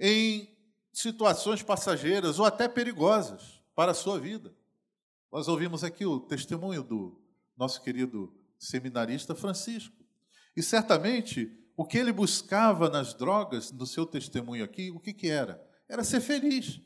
em 0.00 0.56
situações 0.90 1.62
passageiras 1.62 2.38
ou 2.38 2.46
até 2.46 2.66
perigosas 2.66 3.60
para 3.74 3.90
a 3.90 3.94
sua 3.94 4.18
vida. 4.18 4.54
Nós 5.32 5.48
ouvimos 5.48 5.82
aqui 5.82 6.04
o 6.04 6.20
testemunho 6.20 6.82
do 6.82 7.18
nosso 7.56 7.80
querido 7.80 8.30
seminarista 8.58 9.34
Francisco. 9.34 9.96
E 10.54 10.62
certamente 10.62 11.50
o 11.74 11.86
que 11.86 11.96
ele 11.96 12.12
buscava 12.12 12.90
nas 12.90 13.14
drogas, 13.14 13.72
no 13.72 13.86
seu 13.86 14.04
testemunho 14.04 14.62
aqui, 14.62 14.90
o 14.90 15.00
que, 15.00 15.14
que 15.14 15.30
era? 15.30 15.66
Era 15.88 16.04
ser 16.04 16.20
feliz. 16.20 16.82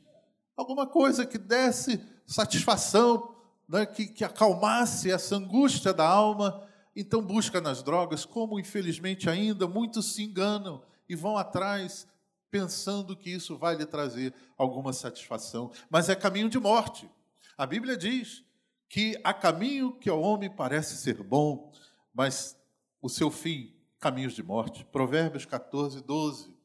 Alguma 0.55 0.87
coisa 0.87 1.25
que 1.25 1.37
desse 1.37 2.01
satisfação, 2.25 3.35
né, 3.67 3.85
que, 3.85 4.07
que 4.07 4.23
acalmasse 4.23 5.11
essa 5.11 5.35
angústia 5.35 5.93
da 5.93 6.07
alma. 6.07 6.65
Então 6.95 7.21
busca 7.21 7.59
nas 7.59 7.83
drogas, 7.83 8.23
como 8.23 8.57
infelizmente 8.57 9.29
ainda 9.29 9.67
muitos 9.67 10.13
se 10.13 10.23
enganam 10.23 10.81
e 11.09 11.17
vão 11.17 11.35
atrás 11.35 12.07
pensando 12.49 13.13
que 13.13 13.29
isso 13.29 13.57
vai 13.57 13.75
lhe 13.75 13.85
trazer 13.85 14.33
alguma 14.57 14.93
satisfação, 14.93 15.69
mas 15.89 16.07
é 16.07 16.15
caminho 16.15 16.49
de 16.49 16.57
morte. 16.57 17.09
A 17.57 17.65
Bíblia 17.65 17.97
diz 17.97 18.43
que 18.87 19.19
há 19.23 19.33
caminho 19.33 19.91
que 19.91 20.09
ao 20.09 20.21
homem 20.21 20.47
parece 20.47 20.95
ser 20.95 21.23
bom, 21.23 21.71
mas 22.13 22.55
o 23.01 23.09
seu 23.09 23.31
fim, 23.31 23.73
caminhos 23.99 24.33
de 24.33 24.43
morte. 24.43 24.85
Provérbios 24.85 25.43
14, 25.43 26.01
12. 26.01 26.55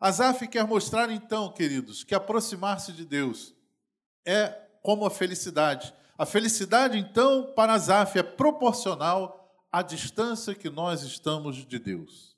Asaf 0.00 0.48
quer 0.48 0.66
mostrar 0.66 1.10
então, 1.10 1.52
queridos, 1.52 2.02
que 2.04 2.14
aproximar-se 2.14 2.90
de 2.92 3.04
Deus 3.04 3.54
é 4.24 4.48
como 4.82 5.04
a 5.04 5.10
felicidade. 5.10 5.94
A 6.16 6.24
felicidade, 6.24 6.96
então, 6.96 7.52
para 7.54 7.74
Asaf 7.74 8.18
é 8.18 8.22
proporcional 8.22 9.54
à 9.70 9.82
distância 9.82 10.54
que 10.54 10.70
nós 10.70 11.02
estamos 11.02 11.66
de 11.66 11.78
Deus. 11.78 12.34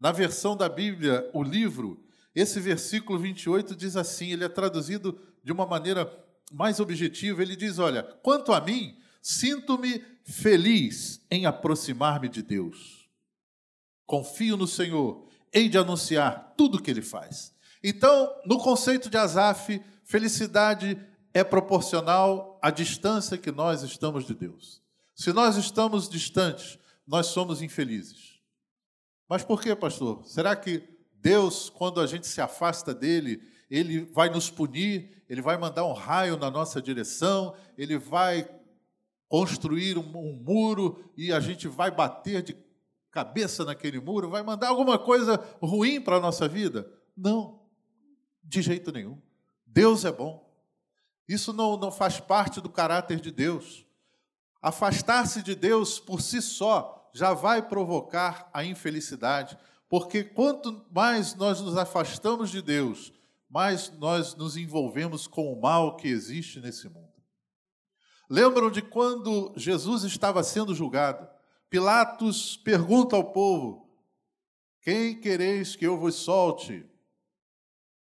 Na 0.00 0.10
versão 0.10 0.56
da 0.56 0.70
Bíblia, 0.70 1.30
o 1.34 1.42
livro, 1.42 2.02
esse 2.34 2.58
versículo 2.60 3.18
28 3.18 3.76
diz 3.76 3.94
assim: 3.94 4.32
ele 4.32 4.44
é 4.44 4.48
traduzido 4.48 5.20
de 5.44 5.52
uma 5.52 5.66
maneira 5.66 6.06
mais 6.50 6.80
objetiva. 6.80 7.42
Ele 7.42 7.54
diz: 7.54 7.78
Olha, 7.78 8.02
quanto 8.02 8.52
a 8.52 8.60
mim, 8.60 8.98
sinto-me 9.22 10.04
feliz 10.24 11.24
em 11.30 11.46
aproximar-me 11.46 12.28
de 12.28 12.42
Deus. 12.42 13.08
Confio 14.06 14.56
no 14.56 14.66
Senhor, 14.66 15.28
hei 15.52 15.68
de 15.68 15.78
anunciar 15.78 16.54
tudo 16.56 16.78
o 16.78 16.82
que 16.82 16.90
ele 16.90 17.02
faz. 17.02 17.54
Então, 17.82 18.34
no 18.44 18.58
conceito 18.58 19.08
de 19.08 19.16
Asaf, 19.16 19.80
felicidade 20.04 20.98
é 21.32 21.44
proporcional 21.44 22.58
à 22.60 22.70
distância 22.70 23.38
que 23.38 23.52
nós 23.52 23.82
estamos 23.82 24.26
de 24.26 24.34
Deus. 24.34 24.82
Se 25.14 25.32
nós 25.32 25.56
estamos 25.56 26.08
distantes, 26.08 26.78
nós 27.06 27.26
somos 27.26 27.62
infelizes. 27.62 28.40
Mas 29.28 29.44
por 29.44 29.60
quê, 29.62 29.74
pastor? 29.76 30.26
Será 30.26 30.56
que 30.56 30.82
Deus, 31.14 31.70
quando 31.70 32.00
a 32.00 32.06
gente 32.06 32.26
se 32.26 32.40
afasta 32.40 32.92
dele, 32.92 33.40
ele 33.70 34.00
vai 34.06 34.28
nos 34.28 34.50
punir, 34.50 35.22
ele 35.28 35.40
vai 35.40 35.56
mandar 35.56 35.84
um 35.84 35.92
raio 35.92 36.36
na 36.36 36.50
nossa 36.50 36.82
direção, 36.82 37.54
ele 37.78 37.96
vai 37.96 38.48
construir 39.28 39.96
um, 39.96 40.16
um 40.16 40.32
muro 40.32 41.04
e 41.16 41.32
a 41.32 41.38
gente 41.38 41.68
vai 41.68 41.90
bater 41.90 42.42
de 42.42 42.56
cabeça 43.12 43.64
naquele 43.64 44.00
muro, 44.00 44.28
vai 44.28 44.42
mandar 44.42 44.68
alguma 44.68 44.98
coisa 44.98 45.36
ruim 45.62 46.00
para 46.00 46.16
a 46.16 46.20
nossa 46.20 46.48
vida? 46.48 46.90
Não, 47.16 47.60
de 48.42 48.60
jeito 48.60 48.90
nenhum. 48.90 49.20
Deus 49.64 50.04
é 50.04 50.10
bom. 50.10 50.50
Isso 51.28 51.52
não, 51.52 51.76
não 51.76 51.92
faz 51.92 52.18
parte 52.18 52.60
do 52.60 52.68
caráter 52.68 53.20
de 53.20 53.30
Deus. 53.30 53.86
Afastar-se 54.60 55.42
de 55.42 55.54
Deus 55.54 56.00
por 56.00 56.20
si 56.20 56.42
só 56.42 57.08
já 57.14 57.32
vai 57.32 57.62
provocar 57.62 58.50
a 58.52 58.64
infelicidade, 58.64 59.56
porque 59.88 60.22
quanto 60.22 60.84
mais 60.90 61.34
nós 61.34 61.60
nos 61.60 61.76
afastamos 61.76 62.50
de 62.50 62.60
Deus, 62.60 63.12
mais 63.50 63.90
nós 63.98 64.36
nos 64.36 64.56
envolvemos 64.56 65.26
com 65.26 65.52
o 65.52 65.60
mal 65.60 65.96
que 65.96 66.06
existe 66.06 66.60
nesse 66.60 66.88
mundo. 66.88 67.10
Lembram 68.28 68.70
de 68.70 68.80
quando 68.80 69.52
Jesus 69.56 70.04
estava 70.04 70.44
sendo 70.44 70.72
julgado? 70.72 71.28
Pilatos 71.68 72.56
pergunta 72.56 73.16
ao 73.16 73.32
povo: 73.32 73.90
Quem 74.80 75.20
quereis 75.20 75.74
que 75.74 75.84
eu 75.84 75.98
vos 75.98 76.14
solte? 76.14 76.88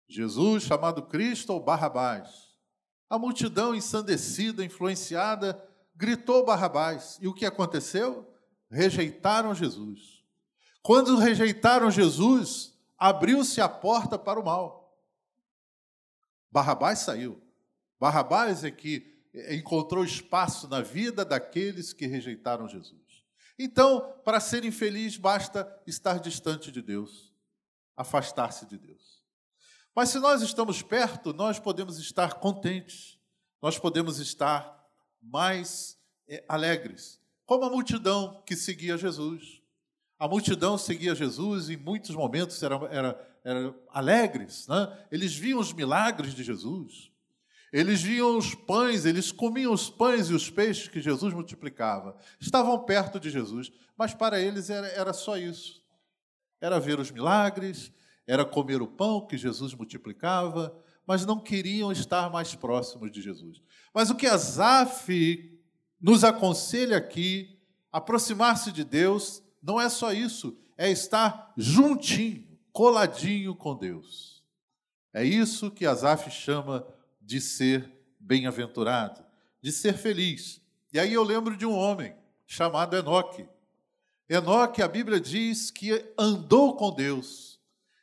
Jesus, 0.08 0.64
chamado 0.64 1.02
Cristo 1.02 1.52
ou 1.52 1.60
Barrabás? 1.60 2.48
A 3.08 3.16
multidão 3.16 3.74
ensandecida, 3.74 4.64
influenciada, 4.64 5.62
gritou 5.94 6.44
Barrabás. 6.44 7.16
E 7.20 7.28
o 7.28 7.34
que 7.34 7.46
aconteceu? 7.46 8.28
Rejeitaram 8.68 9.54
Jesus. 9.54 10.24
Quando 10.82 11.16
rejeitaram 11.16 11.90
Jesus, 11.90 12.76
abriu-se 12.98 13.60
a 13.60 13.68
porta 13.68 14.18
para 14.18 14.40
o 14.40 14.44
mal. 14.44 14.77
Barrabás 16.50 17.00
saiu. 17.00 17.42
Barrabás 18.00 18.64
é 18.64 18.70
que 18.70 19.18
encontrou 19.50 20.04
espaço 20.04 20.68
na 20.68 20.80
vida 20.80 21.24
daqueles 21.24 21.92
que 21.92 22.06
rejeitaram 22.06 22.68
Jesus. 22.68 23.24
Então, 23.58 24.20
para 24.24 24.40
ser 24.40 24.64
infeliz, 24.64 25.16
basta 25.16 25.68
estar 25.86 26.20
distante 26.20 26.70
de 26.70 26.80
Deus, 26.80 27.32
afastar-se 27.96 28.66
de 28.66 28.78
Deus. 28.78 29.22
Mas 29.94 30.10
se 30.10 30.18
nós 30.20 30.42
estamos 30.42 30.80
perto, 30.80 31.32
nós 31.32 31.58
podemos 31.58 31.98
estar 31.98 32.34
contentes, 32.34 33.18
nós 33.60 33.78
podemos 33.78 34.20
estar 34.20 34.78
mais 35.20 35.98
é, 36.28 36.44
alegres, 36.48 37.20
como 37.44 37.64
a 37.64 37.70
multidão 37.70 38.42
que 38.46 38.54
seguia 38.54 38.96
Jesus. 38.96 39.60
A 40.18 40.26
multidão 40.26 40.76
seguia 40.76 41.14
Jesus 41.14 41.68
e 41.68 41.74
em 41.74 41.76
muitos 41.76 42.14
momentos 42.14 42.60
eram 42.62 42.86
era, 42.86 43.38
era 43.44 43.74
alegres, 43.90 44.66
né? 44.66 45.06
eles 45.12 45.34
viam 45.34 45.60
os 45.60 45.72
milagres 45.72 46.34
de 46.34 46.42
Jesus, 46.42 47.10
eles 47.72 48.02
viam 48.02 48.36
os 48.36 48.54
pães, 48.54 49.04
eles 49.04 49.30
comiam 49.30 49.72
os 49.72 49.88
pães 49.88 50.28
e 50.28 50.34
os 50.34 50.50
peixes 50.50 50.88
que 50.88 51.00
Jesus 51.00 51.32
multiplicava, 51.32 52.16
estavam 52.40 52.76
perto 52.84 53.20
de 53.20 53.30
Jesus, 53.30 53.70
mas 53.96 54.12
para 54.12 54.40
eles 54.40 54.70
era, 54.70 54.88
era 54.88 55.12
só 55.12 55.36
isso: 55.36 55.80
era 56.60 56.80
ver 56.80 56.98
os 56.98 57.10
milagres, 57.12 57.92
era 58.26 58.44
comer 58.44 58.82
o 58.82 58.88
pão 58.88 59.24
que 59.24 59.38
Jesus 59.38 59.72
multiplicava, 59.72 60.76
mas 61.06 61.24
não 61.24 61.40
queriam 61.40 61.92
estar 61.92 62.28
mais 62.28 62.54
próximos 62.54 63.10
de 63.10 63.22
Jesus. 63.22 63.62
Mas 63.94 64.10
o 64.10 64.14
que 64.14 64.26
Asaf 64.26 65.60
nos 66.00 66.24
aconselha 66.24 66.96
aqui, 66.96 67.58
aproximar-se 67.90 68.70
de 68.70 68.84
Deus, 68.84 69.42
não 69.62 69.80
é 69.80 69.88
só 69.88 70.12
isso, 70.12 70.56
é 70.76 70.90
estar 70.90 71.52
juntinho, 71.56 72.46
coladinho 72.72 73.54
com 73.54 73.76
Deus. 73.76 74.42
É 75.12 75.24
isso 75.24 75.70
que 75.70 75.86
Asaf 75.86 76.30
chama 76.30 76.86
de 77.20 77.40
ser 77.40 77.90
bem-aventurado, 78.20 79.24
de 79.60 79.72
ser 79.72 79.94
feliz. 79.94 80.60
E 80.92 80.98
aí 80.98 81.12
eu 81.12 81.22
lembro 81.22 81.56
de 81.56 81.66
um 81.66 81.74
homem 81.74 82.14
chamado 82.46 82.96
Enoque. 82.96 83.48
Enoque, 84.28 84.82
a 84.82 84.88
Bíblia 84.88 85.20
diz 85.20 85.70
que 85.70 86.12
andou 86.16 86.76
com 86.76 86.94
Deus 86.94 87.48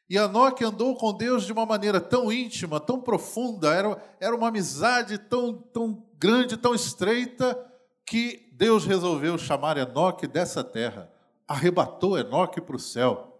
e 0.09 0.17
Enoque 0.17 0.63
andou 0.63 0.95
com 0.95 1.11
Deus 1.11 1.45
de 1.45 1.51
uma 1.51 1.65
maneira 1.65 1.99
tão 1.99 2.31
íntima, 2.31 2.79
tão 2.79 3.01
profunda, 3.01 3.73
era, 3.73 3.97
era 4.19 4.35
uma 4.35 4.49
amizade 4.49 5.17
tão, 5.17 5.53
tão 5.53 6.05
grande, 6.17 6.57
tão 6.57 6.75
estreita, 6.75 7.59
que 8.05 8.47
Deus 8.53 8.85
resolveu 8.85 9.35
chamar 9.37 9.77
Enoque 9.77 10.27
dessa 10.27 10.63
terra, 10.63 11.11
arrebatou 11.47 12.17
Enoque 12.17 12.59
para 12.61 12.75
o 12.75 12.79
céu. 12.79 13.31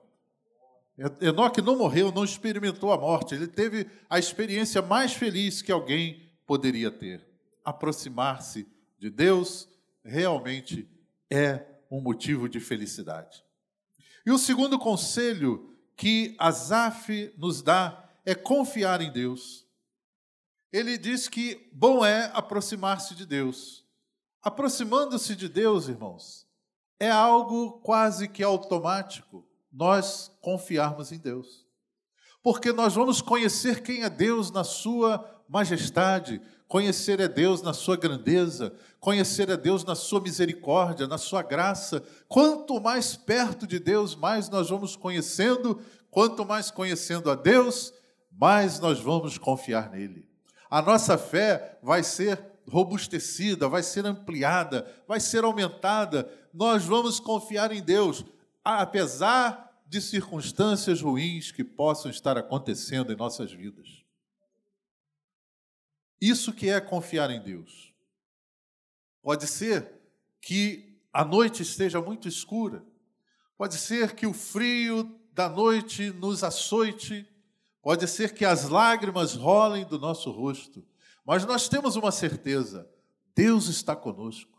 Enoque 1.19 1.61
não 1.61 1.77
morreu, 1.77 2.11
não 2.11 2.23
experimentou 2.23 2.91
a 2.91 2.97
morte, 2.97 3.35
ele 3.35 3.47
teve 3.47 3.87
a 4.09 4.17
experiência 4.17 4.81
mais 4.81 5.13
feliz 5.13 5.61
que 5.61 5.71
alguém 5.71 6.31
poderia 6.45 6.89
ter. 6.89 7.27
Aproximar-se 7.63 8.67
de 8.97 9.09
Deus 9.09 9.67
realmente 10.03 10.87
é 11.29 11.65
um 11.91 11.99
motivo 11.99 12.47
de 12.47 12.59
felicidade. 12.59 13.43
E 14.25 14.31
o 14.31 14.37
segundo 14.37 14.79
conselho 14.79 15.75
que 15.95 16.35
Asaf 16.39 17.33
nos 17.37 17.61
dá 17.61 18.09
é 18.25 18.33
confiar 18.33 19.01
em 19.01 19.11
Deus. 19.11 19.65
Ele 20.71 20.97
diz 20.97 21.27
que 21.27 21.69
bom 21.71 22.05
é 22.05 22.31
aproximar-se 22.33 23.15
de 23.15 23.25
Deus. 23.25 23.85
Aproximando-se 24.41 25.35
de 25.35 25.47
Deus, 25.47 25.87
irmãos, 25.87 26.44
é 26.99 27.09
algo 27.09 27.73
quase 27.81 28.27
que 28.27 28.43
automático 28.43 29.45
nós 29.71 30.31
confiarmos 30.41 31.11
em 31.11 31.17
Deus. 31.17 31.65
Porque 32.41 32.71
nós 32.71 32.95
vamos 32.95 33.21
conhecer 33.21 33.81
quem 33.81 34.03
é 34.03 34.09
Deus 34.09 34.51
na 34.51 34.63
sua 34.63 35.43
majestade, 35.49 36.41
conhecer 36.67 37.19
é 37.19 37.27
Deus 37.27 37.61
na 37.61 37.73
sua 37.73 37.97
grandeza, 37.97 38.73
conhecer 38.99 39.49
é 39.49 39.57
Deus 39.57 39.83
na 39.83 39.95
sua 39.95 40.21
misericórdia, 40.21 41.07
na 41.07 41.17
sua 41.17 41.41
graça. 41.41 42.03
Quanto 42.27 42.79
mais 42.79 43.15
perto 43.15 43.67
de 43.67 43.79
Deus, 43.79 44.15
mais 44.15 44.49
nós 44.49 44.69
vamos 44.69 44.95
conhecendo, 44.95 45.79
quanto 46.09 46.45
mais 46.45 46.71
conhecendo 46.71 47.29
a 47.29 47.35
Deus, 47.35 47.93
mais 48.31 48.79
nós 48.79 48.99
vamos 48.99 49.37
confiar 49.37 49.89
nele. 49.89 50.27
A 50.69 50.81
nossa 50.81 51.17
fé 51.17 51.77
vai 51.81 52.03
ser 52.03 52.54
robustecida, 52.67 53.69
vai 53.69 53.83
ser 53.83 54.05
ampliada, 54.05 54.85
vai 55.07 55.19
ser 55.19 55.43
aumentada. 55.43 56.29
Nós 56.53 56.85
vamos 56.85 57.19
confiar 57.19 57.71
em 57.71 57.81
Deus, 57.81 58.25
apesar 58.63 59.83
de 59.87 60.01
circunstâncias 60.01 61.01
ruins 61.01 61.51
que 61.51 61.63
possam 61.63 62.09
estar 62.09 62.37
acontecendo 62.37 63.13
em 63.13 63.15
nossas 63.15 63.51
vidas. 63.51 64.03
Isso 66.19 66.53
que 66.53 66.69
é 66.69 66.81
confiar 66.81 67.29
em 67.29 67.41
Deus. 67.41 67.93
Pode 69.21 69.47
ser 69.47 69.91
que 70.41 70.99
a 71.13 71.23
noite 71.23 71.61
esteja 71.61 72.01
muito 72.01 72.27
escura, 72.27 72.83
pode 73.57 73.75
ser 73.77 74.13
que 74.15 74.27
o 74.27 74.33
frio 74.33 75.19
da 75.33 75.49
noite 75.49 76.11
nos 76.11 76.43
açoite, 76.43 77.27
pode 77.85 78.07
ser 78.07 78.33
que 78.33 78.43
as 78.43 78.67
lágrimas 78.67 79.35
rolem 79.35 79.85
do 79.85 79.99
nosso 79.99 80.31
rosto, 80.31 80.83
mas 81.23 81.45
nós 81.45 81.69
temos 81.69 81.95
uma 81.95 82.11
certeza: 82.11 82.89
Deus 83.35 83.67
está 83.67 83.95
conosco. 83.95 84.51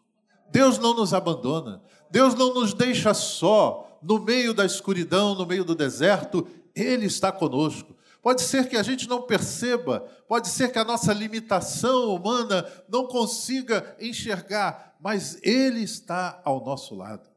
Deus 0.52 0.78
não 0.78 0.94
nos 0.94 1.12
abandona, 1.12 1.82
Deus 2.08 2.36
não 2.36 2.54
nos 2.54 2.72
deixa 2.72 3.12
só 3.12 3.98
no 4.00 4.20
meio 4.20 4.54
da 4.54 4.64
escuridão, 4.64 5.34
no 5.34 5.44
meio 5.44 5.64
do 5.64 5.74
deserto, 5.74 6.46
Ele 6.72 7.06
está 7.06 7.32
conosco. 7.32 7.96
Pode 8.22 8.42
ser 8.42 8.68
que 8.68 8.76
a 8.76 8.82
gente 8.84 9.08
não 9.08 9.22
perceba, 9.22 10.06
pode 10.28 10.46
ser 10.46 10.70
que 10.70 10.78
a 10.78 10.84
nossa 10.84 11.12
limitação 11.12 12.14
humana 12.14 12.64
não 12.88 13.08
consiga 13.08 13.96
enxergar, 13.98 14.96
mas 15.00 15.36
Ele 15.42 15.82
está 15.82 16.40
ao 16.44 16.64
nosso 16.64 16.94
lado. 16.94 17.28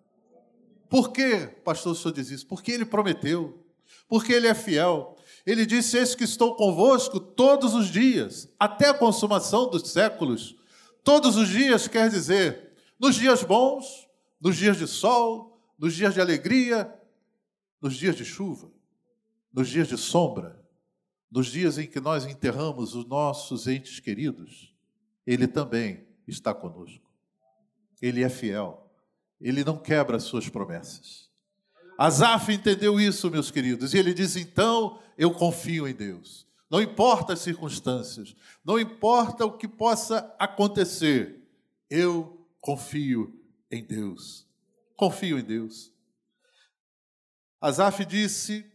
Por 0.87 1.11
que, 1.11 1.47
pastor, 1.63 1.93
o 1.93 1.95
senhor 1.95 2.13
diz 2.13 2.29
isso? 2.29 2.45
Porque 2.45 2.71
Ele 2.71 2.85
prometeu, 2.85 3.65
porque 4.07 4.31
Ele 4.31 4.47
é 4.47 4.53
fiel. 4.53 5.15
Ele 5.45 5.65
disse: 5.65 5.97
Eis 5.97 6.15
que 6.15 6.23
estou 6.23 6.55
convosco 6.55 7.19
todos 7.19 7.73
os 7.73 7.87
dias, 7.87 8.47
até 8.59 8.89
a 8.89 8.93
consumação 8.93 9.69
dos 9.69 9.89
séculos. 9.89 10.55
Todos 11.03 11.35
os 11.35 11.49
dias 11.49 11.87
quer 11.87 12.09
dizer, 12.09 12.73
nos 12.99 13.15
dias 13.15 13.43
bons, 13.43 14.07
nos 14.39 14.57
dias 14.57 14.77
de 14.77 14.87
sol, 14.87 15.59
nos 15.77 15.95
dias 15.95 16.13
de 16.13 16.21
alegria, 16.21 16.93
nos 17.81 17.95
dias 17.95 18.15
de 18.15 18.25
chuva, 18.25 18.71
nos 19.51 19.69
dias 19.69 19.87
de 19.87 19.97
sombra, 19.97 20.61
nos 21.31 21.47
dias 21.47 21.77
em 21.77 21.87
que 21.87 21.99
nós 21.99 22.25
enterramos 22.25 22.95
os 22.95 23.05
nossos 23.05 23.67
entes 23.67 23.99
queridos, 23.99 24.75
Ele 25.25 25.47
também 25.47 26.05
está 26.27 26.53
conosco. 26.53 27.09
Ele 28.01 28.23
é 28.23 28.29
fiel. 28.29 28.89
Ele 29.39 29.63
não 29.63 29.77
quebra 29.77 30.17
as 30.17 30.23
suas 30.23 30.49
promessas. 30.49 31.28
Asaf 31.99 32.49
entendeu 32.53 32.97
isso, 32.97 33.29
meus 33.29 33.51
queridos, 33.51 33.93
e 33.93 33.97
ele 33.97 34.13
diz: 34.13 34.37
então 34.37 35.01
eu 35.17 35.31
confio 35.31 35.85
em 35.85 35.93
Deus. 35.93 36.47
Não 36.71 36.81
importa 36.81 37.33
as 37.33 37.39
circunstâncias, 37.39 38.37
não 38.63 38.79
importa 38.79 39.45
o 39.45 39.57
que 39.57 39.67
possa 39.67 40.33
acontecer, 40.39 41.45
eu 41.89 42.47
confio 42.61 43.37
em 43.69 43.83
Deus. 43.83 44.47
Confio 44.95 45.39
em 45.39 45.43
Deus. 45.43 45.91
Asaf 47.59 48.05
disse: 48.05 48.65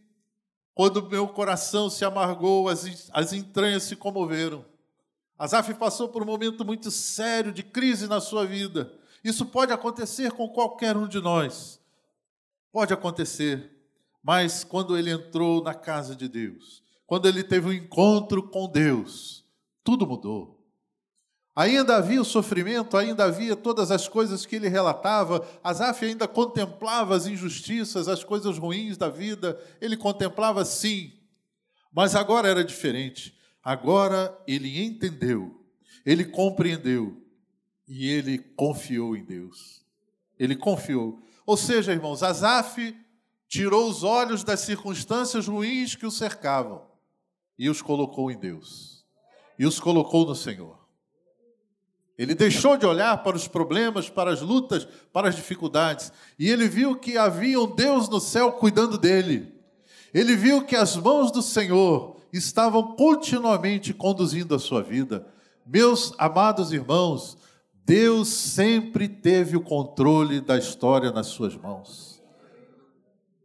quando 0.75 1.09
meu 1.09 1.27
coração 1.27 1.89
se 1.89 2.05
amargou, 2.05 2.69
as, 2.69 3.09
as 3.11 3.33
entranhas 3.33 3.81
se 3.81 3.95
comoveram. 3.95 4.63
Asaf 5.35 5.73
passou 5.73 6.09
por 6.09 6.21
um 6.21 6.27
momento 6.27 6.63
muito 6.63 6.91
sério 6.91 7.51
de 7.51 7.63
crise 7.63 8.05
na 8.07 8.21
sua 8.21 8.45
vida. 8.45 8.93
Isso 9.23 9.47
pode 9.47 9.73
acontecer 9.73 10.31
com 10.33 10.47
qualquer 10.47 10.95
um 10.95 11.07
de 11.07 11.19
nós. 11.19 11.83
Pode 12.75 12.93
acontecer. 12.93 13.71
Mas 14.21 14.65
quando 14.65 14.97
ele 14.97 15.09
entrou 15.09 15.63
na 15.63 15.73
casa 15.73 16.13
de 16.13 16.27
Deus, 16.27 16.83
quando 17.07 17.25
ele 17.25 17.41
teve 17.41 17.69
um 17.69 17.71
encontro 17.71 18.49
com 18.49 18.69
Deus, 18.69 19.45
tudo 19.81 20.05
mudou. 20.05 20.61
Ainda 21.55 21.95
havia 21.95 22.19
o 22.19 22.25
sofrimento, 22.25 22.97
ainda 22.97 23.23
havia 23.23 23.55
todas 23.55 23.91
as 23.91 24.09
coisas 24.09 24.45
que 24.45 24.57
ele 24.57 24.67
relatava. 24.67 25.47
Asaf 25.63 26.03
ainda 26.03 26.27
contemplava 26.27 27.15
as 27.15 27.27
injustiças, 27.27 28.09
as 28.09 28.25
coisas 28.25 28.57
ruins 28.57 28.97
da 28.97 29.07
vida. 29.07 29.57
Ele 29.79 29.95
contemplava 29.95 30.65
sim, 30.65 31.13
mas 31.93 32.13
agora 32.13 32.49
era 32.49 32.61
diferente. 32.61 33.33
Agora 33.63 34.37
ele 34.45 34.83
entendeu, 34.83 35.65
ele 36.05 36.25
compreendeu 36.25 37.25
e 37.87 38.09
ele 38.09 38.37
confiou 38.37 39.15
em 39.15 39.23
Deus. 39.23 39.81
Ele 40.37 40.57
confiou. 40.57 41.23
Ou 41.45 41.55
seja, 41.55 41.91
irmãos, 41.91 42.23
Asaf 42.23 42.95
tirou 43.47 43.87
os 43.87 44.03
olhos 44.03 44.43
das 44.43 44.61
circunstâncias 44.61 45.47
ruins 45.47 45.95
que 45.95 46.05
o 46.05 46.11
cercavam 46.11 46.81
e 47.57 47.69
os 47.69 47.81
colocou 47.81 48.31
em 48.31 48.37
Deus. 48.37 49.05
E 49.57 49.65
os 49.65 49.79
colocou 49.79 50.25
no 50.25 50.35
Senhor. 50.35 50.85
Ele 52.17 52.33
deixou 52.33 52.77
de 52.77 52.85
olhar 52.85 53.23
para 53.23 53.35
os 53.35 53.47
problemas, 53.47 54.09
para 54.09 54.31
as 54.31 54.41
lutas, 54.41 54.87
para 55.11 55.27
as 55.27 55.35
dificuldades, 55.35 56.11
e 56.39 56.49
ele 56.49 56.67
viu 56.67 56.95
que 56.95 57.17
havia 57.17 57.59
um 57.59 57.67
Deus 57.67 58.07
no 58.07 58.21
céu 58.21 58.53
cuidando 58.53 58.97
dele. 58.97 59.53
Ele 60.13 60.35
viu 60.35 60.63
que 60.63 60.75
as 60.75 60.95
mãos 60.95 61.29
do 61.29 61.41
Senhor 61.41 62.15
estavam 62.31 62.95
continuamente 62.95 63.93
conduzindo 63.93 64.55
a 64.55 64.59
sua 64.59 64.81
vida. 64.81 65.27
Meus 65.65 66.13
amados 66.17 66.71
irmãos, 66.71 67.37
Deus 67.85 68.29
sempre 68.29 69.07
teve 69.07 69.55
o 69.55 69.61
controle 69.61 70.41
da 70.41 70.57
história 70.57 71.11
nas 71.11 71.27
suas 71.27 71.55
mãos. 71.55 72.21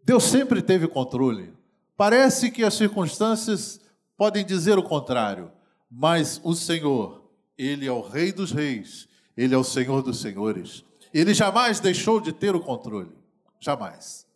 Deus 0.02 0.24
sempre 0.24 0.62
teve 0.62 0.88
controle. 0.88 1.52
Parece 1.96 2.50
que 2.50 2.64
as 2.64 2.74
circunstâncias 2.74 3.80
podem 4.16 4.44
dizer 4.44 4.78
o 4.78 4.82
contrário, 4.82 5.52
mas 5.90 6.40
o 6.42 6.54
Senhor 6.54 7.20
ele 7.62 7.86
é 7.86 7.92
o 7.92 8.00
Rei 8.00 8.32
dos 8.32 8.52
Reis, 8.52 9.06
Ele 9.36 9.54
é 9.54 9.58
o 9.58 9.62
Senhor 9.62 10.00
dos 10.00 10.18
Senhores. 10.18 10.82
Ele 11.12 11.34
jamais 11.34 11.78
deixou 11.78 12.18
de 12.18 12.32
ter 12.32 12.56
o 12.56 12.60
controle, 12.60 13.12
jamais. 13.60 14.26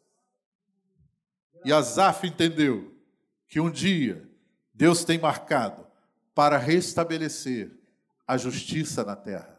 E 1.64 1.72
Asaf 1.72 2.26
entendeu 2.26 2.94
que 3.48 3.58
um 3.58 3.70
dia 3.70 4.28
Deus 4.74 5.04
tem 5.04 5.18
marcado 5.18 5.86
para 6.34 6.58
restabelecer 6.58 7.70
a 8.28 8.36
justiça 8.36 9.02
na 9.02 9.16
terra. 9.16 9.53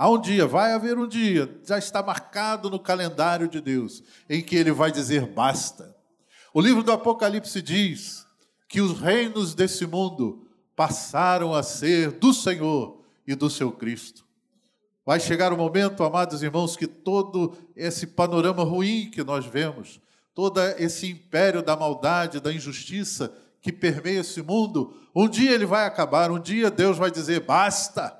Há 0.00 0.08
um 0.08 0.20
dia, 0.20 0.46
vai 0.46 0.72
haver 0.74 0.96
um 0.96 1.08
dia, 1.08 1.58
já 1.64 1.76
está 1.76 2.00
marcado 2.00 2.70
no 2.70 2.78
calendário 2.78 3.48
de 3.48 3.60
Deus, 3.60 4.00
em 4.30 4.40
que 4.40 4.54
ele 4.54 4.70
vai 4.70 4.92
dizer 4.92 5.26
basta. 5.26 5.92
O 6.54 6.60
livro 6.60 6.84
do 6.84 6.92
Apocalipse 6.92 7.60
diz 7.60 8.24
que 8.68 8.80
os 8.80 9.00
reinos 9.00 9.56
desse 9.56 9.84
mundo 9.88 10.46
passaram 10.76 11.52
a 11.52 11.64
ser 11.64 12.12
do 12.12 12.32
Senhor 12.32 13.02
e 13.26 13.34
do 13.34 13.50
seu 13.50 13.72
Cristo. 13.72 14.24
Vai 15.04 15.18
chegar 15.18 15.52
o 15.52 15.56
momento, 15.56 16.04
amados 16.04 16.44
irmãos, 16.44 16.76
que 16.76 16.86
todo 16.86 17.58
esse 17.74 18.06
panorama 18.06 18.62
ruim 18.62 19.10
que 19.10 19.24
nós 19.24 19.46
vemos, 19.46 20.00
todo 20.32 20.60
esse 20.78 21.10
império 21.10 21.60
da 21.60 21.76
maldade, 21.76 22.38
da 22.38 22.52
injustiça 22.52 23.36
que 23.60 23.72
permeia 23.72 24.20
esse 24.20 24.42
mundo, 24.42 24.94
um 25.12 25.28
dia 25.28 25.50
ele 25.50 25.66
vai 25.66 25.86
acabar, 25.86 26.30
um 26.30 26.38
dia 26.38 26.70
Deus 26.70 26.96
vai 26.96 27.10
dizer: 27.10 27.40
basta, 27.40 28.16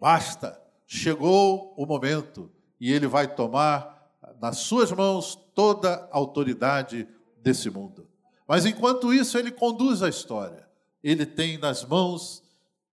basta, 0.00 0.59
chegou 0.92 1.72
o 1.76 1.86
momento, 1.86 2.50
e 2.80 2.92
ele 2.92 3.06
vai 3.06 3.32
tomar 3.32 4.10
nas 4.40 4.58
suas 4.58 4.90
mãos 4.90 5.36
toda 5.54 6.08
a 6.10 6.16
autoridade 6.16 7.06
desse 7.42 7.70
mundo. 7.70 8.08
Mas 8.48 8.66
enquanto 8.66 9.14
isso, 9.14 9.38
ele 9.38 9.52
conduz 9.52 10.02
a 10.02 10.08
história 10.08 10.70
ele 11.02 11.24
tem 11.24 11.58
nas 11.58 11.84
mãos 11.84 12.42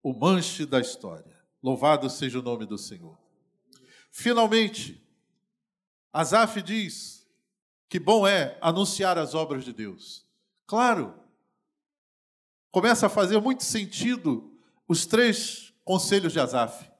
o 0.01 0.13
manche 0.13 0.65
da 0.65 0.79
história. 0.79 1.39
Louvado 1.61 2.09
seja 2.09 2.39
o 2.39 2.43
nome 2.43 2.65
do 2.65 2.77
Senhor. 2.77 3.17
Finalmente, 4.11 5.01
Asaf 6.11 6.61
diz 6.61 7.25
que 7.87 7.99
bom 7.99 8.27
é 8.27 8.57
anunciar 8.61 9.17
as 9.17 9.33
obras 9.33 9.63
de 9.63 9.71
Deus. 9.71 10.25
Claro, 10.67 11.15
começa 12.71 13.05
a 13.05 13.09
fazer 13.09 13.39
muito 13.39 13.63
sentido 13.63 14.51
os 14.87 15.05
três 15.05 15.73
conselhos 15.85 16.33
de 16.33 16.39
Asaf. 16.39 16.91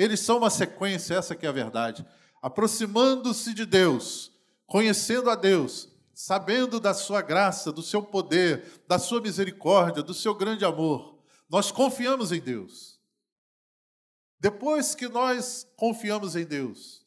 Eles 0.00 0.20
são 0.20 0.38
uma 0.38 0.48
sequência, 0.48 1.12
essa 1.14 1.36
que 1.36 1.44
é 1.44 1.48
a 1.50 1.52
verdade. 1.52 2.06
Aproximando-se 2.40 3.52
de 3.52 3.66
Deus, 3.66 4.32
conhecendo 4.66 5.28
a 5.28 5.34
Deus, 5.34 5.90
sabendo 6.14 6.80
da 6.80 6.94
sua 6.94 7.20
graça, 7.20 7.70
do 7.70 7.82
seu 7.82 8.02
poder, 8.02 8.82
da 8.88 8.98
sua 8.98 9.20
misericórdia, 9.20 10.02
do 10.02 10.14
seu 10.14 10.34
grande 10.34 10.64
amor, 10.64 11.18
nós 11.50 11.70
confiamos 11.70 12.32
em 12.32 12.40
Deus. 12.40 12.98
Depois 14.40 14.94
que 14.94 15.06
nós 15.06 15.66
confiamos 15.76 16.34
em 16.34 16.46
Deus, 16.46 17.04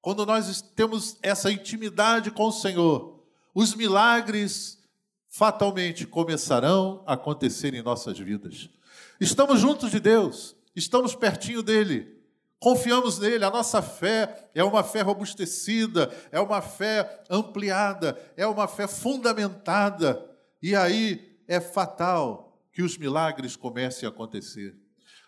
quando 0.00 0.24
nós 0.24 0.62
temos 0.62 1.18
essa 1.20 1.52
intimidade 1.52 2.30
com 2.30 2.46
o 2.46 2.52
Senhor, 2.52 3.22
os 3.54 3.74
milagres 3.74 4.78
fatalmente 5.28 6.06
começarão 6.06 7.04
a 7.06 7.12
acontecer 7.12 7.74
em 7.74 7.82
nossas 7.82 8.18
vidas. 8.18 8.70
Estamos 9.20 9.60
juntos 9.60 9.90
de 9.90 10.00
Deus, 10.00 10.56
estamos 10.74 11.14
pertinho 11.14 11.62
dele, 11.62 12.13
Confiamos 12.64 13.18
nele, 13.18 13.44
a 13.44 13.50
nossa 13.50 13.82
fé 13.82 14.48
é 14.54 14.64
uma 14.64 14.82
fé 14.82 15.02
robustecida, 15.02 16.10
é 16.32 16.40
uma 16.40 16.62
fé 16.62 17.22
ampliada, 17.28 18.18
é 18.38 18.46
uma 18.46 18.66
fé 18.66 18.88
fundamentada. 18.88 20.24
E 20.62 20.74
aí 20.74 21.36
é 21.46 21.60
fatal 21.60 22.58
que 22.72 22.80
os 22.80 22.96
milagres 22.96 23.54
comecem 23.54 24.06
a 24.06 24.10
acontecer. 24.10 24.74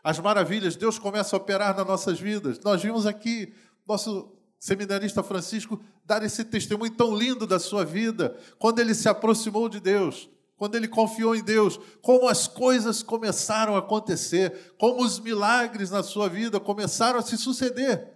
As 0.03 0.19
maravilhas, 0.19 0.77
Deus 0.77 0.99
começa 0.99 1.37
a 1.37 1.39
operar 1.39 1.77
nas 1.77 1.87
nossas 1.87 2.19
vidas. 2.19 2.59
Nós 2.61 2.83
vimos 2.83 3.05
aqui 3.05 3.53
nosso 3.87 4.35
seminarista 4.59 5.23
Francisco 5.23 5.79
dar 6.07 6.23
esse 6.23 6.43
testemunho 6.43 6.97
tão 6.97 7.15
lindo 7.15 7.47
da 7.47 7.59
sua 7.59 7.85
vida, 7.85 8.35
quando 8.59 8.79
ele 8.79 8.95
se 8.95 9.11
aproximou 9.11 9.69
de 9.69 9.79
Deus 9.79 10.27
quando 10.57 10.75
ele 10.75 10.89
confiou 10.89 11.35
em 11.35 11.43
Deus, 11.43 11.79
como 12.01 12.29
as 12.29 12.49
coisas 12.49 13.03
começaram 13.03 13.77
a 13.77 13.81
acontecer, 13.81 14.75
como 14.79 15.05
os 15.05 15.19
milagres 15.19 15.91
na 15.91 16.03
sua 16.03 16.29
vida 16.29 16.59
começaram 16.59 17.19
a 17.19 17.23
se 17.23 17.37
suceder. 17.37 18.15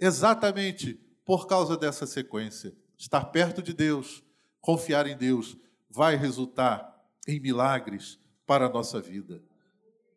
Exatamente 0.00 0.98
por 1.24 1.46
causa 1.46 1.76
dessa 1.76 2.06
sequência. 2.06 2.74
Estar 2.96 3.26
perto 3.26 3.62
de 3.62 3.74
Deus, 3.74 4.22
confiar 4.60 5.06
em 5.06 5.16
Deus, 5.16 5.56
vai 5.90 6.16
resultar 6.16 6.98
em 7.26 7.38
milagres 7.38 8.18
para 8.46 8.66
a 8.66 8.70
nossa 8.70 9.00
vida. 9.00 9.42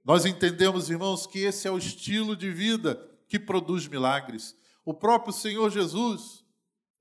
Nós 0.05 0.25
entendemos, 0.25 0.89
irmãos, 0.89 1.27
que 1.27 1.39
esse 1.39 1.67
é 1.67 1.71
o 1.71 1.77
estilo 1.77 2.35
de 2.35 2.49
vida 2.49 2.99
que 3.27 3.37
produz 3.37 3.87
milagres. 3.87 4.55
O 4.85 4.93
próprio 4.93 5.33
Senhor 5.33 5.69
Jesus, 5.69 6.43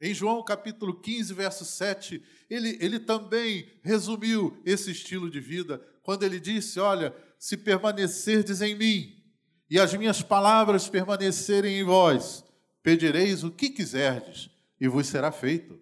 em 0.01 0.15
João 0.15 0.43
capítulo 0.43 0.95
15, 0.95 1.35
verso 1.35 1.65
7, 1.65 2.23
ele, 2.49 2.79
ele 2.81 2.99
também 2.99 3.69
resumiu 3.83 4.57
esse 4.65 4.91
estilo 4.91 5.31
de 5.31 5.41
vida, 5.41 5.81
quando 6.03 6.23
ele 6.23 6.41
disse: 6.41 6.81
Olha, 6.81 7.15
se 7.39 7.57
permanecerdes 7.57 8.63
em 8.63 8.75
mim 8.75 9.23
e 9.69 9.79
as 9.79 9.93
minhas 9.95 10.23
palavras 10.23 10.89
permanecerem 10.89 11.79
em 11.79 11.85
vós, 11.85 12.43
pedireis 12.83 13.45
o 13.45 13.51
que 13.51 13.69
quiserdes 13.69 14.51
e 14.81 14.89
vos 14.89 15.07
será 15.07 15.31
feito. 15.31 15.79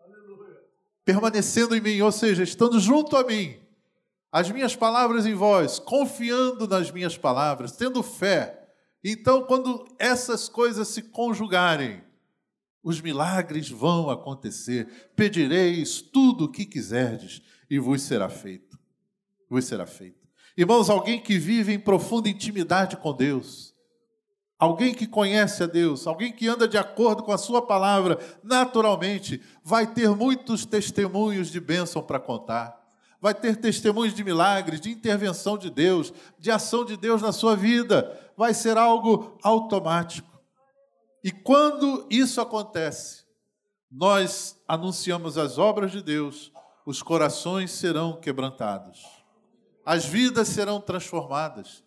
Aleluia. 0.00 0.60
Permanecendo 1.04 1.74
em 1.74 1.80
mim, 1.80 2.00
ou 2.00 2.12
seja, 2.12 2.44
estando 2.44 2.78
junto 2.78 3.16
a 3.16 3.24
mim, 3.24 3.58
as 4.30 4.50
minhas 4.50 4.76
palavras 4.76 5.26
em 5.26 5.34
vós, 5.34 5.78
confiando 5.80 6.68
nas 6.68 6.90
minhas 6.90 7.18
palavras, 7.18 7.72
tendo 7.72 8.02
fé. 8.02 8.68
Então, 9.02 9.44
quando 9.44 9.86
essas 9.98 10.48
coisas 10.48 10.88
se 10.88 11.02
conjugarem, 11.02 12.02
os 12.84 13.00
milagres 13.00 13.70
vão 13.70 14.10
acontecer. 14.10 15.10
Pedireis 15.16 16.02
tudo 16.02 16.44
o 16.44 16.52
que 16.52 16.66
quiserdes 16.66 17.42
e 17.68 17.78
vos 17.78 18.02
será 18.02 18.28
feito. 18.28 18.78
vos 19.48 19.64
será 19.64 19.86
feita. 19.86 20.22
Irmãos, 20.56 20.90
alguém 20.90 21.20
que 21.20 21.38
vive 21.38 21.72
em 21.72 21.78
profunda 21.78 22.28
intimidade 22.28 22.96
com 22.96 23.12
Deus, 23.12 23.74
alguém 24.58 24.94
que 24.94 25.06
conhece 25.06 25.62
a 25.62 25.66
Deus, 25.66 26.06
alguém 26.06 26.30
que 26.30 26.46
anda 26.46 26.68
de 26.68 26.78
acordo 26.78 27.22
com 27.22 27.32
a 27.32 27.38
Sua 27.38 27.60
palavra, 27.60 28.18
naturalmente 28.42 29.40
vai 29.64 29.86
ter 29.86 30.10
muitos 30.10 30.64
testemunhos 30.64 31.50
de 31.50 31.58
bênção 31.58 32.02
para 32.02 32.20
contar. 32.20 32.84
Vai 33.20 33.34
ter 33.34 33.56
testemunhos 33.56 34.14
de 34.14 34.22
milagres, 34.22 34.80
de 34.80 34.90
intervenção 34.90 35.56
de 35.56 35.70
Deus, 35.70 36.12
de 36.38 36.50
ação 36.50 36.84
de 36.84 36.94
Deus 36.94 37.22
na 37.22 37.32
sua 37.32 37.56
vida. 37.56 38.20
Vai 38.36 38.52
ser 38.52 38.76
algo 38.76 39.38
automático. 39.42 40.33
E 41.24 41.32
quando 41.32 42.06
isso 42.10 42.38
acontece, 42.38 43.24
nós 43.90 44.62
anunciamos 44.68 45.38
as 45.38 45.56
obras 45.56 45.90
de 45.90 46.02
Deus, 46.02 46.52
os 46.84 47.02
corações 47.02 47.70
serão 47.70 48.20
quebrantados, 48.20 49.02
as 49.86 50.04
vidas 50.04 50.48
serão 50.48 50.82
transformadas, 50.82 51.82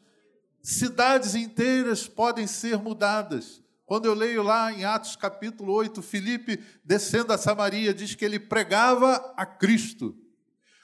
cidades 0.64 1.36
inteiras 1.36 2.08
podem 2.08 2.48
ser 2.48 2.80
mudadas. 2.80 3.62
Quando 3.86 4.06
eu 4.06 4.16
leio 4.16 4.42
lá 4.42 4.74
em 4.74 4.84
Atos 4.86 5.16
capítulo 5.16 5.72
8, 5.72 6.02
Filipe 6.02 6.60
descendo 6.84 7.32
a 7.32 7.38
Samaria, 7.38 7.94
diz 7.94 8.16
que 8.16 8.26
ele 8.26 8.40
pregava 8.40 9.34
a 9.38 9.46
Cristo. 9.46 10.18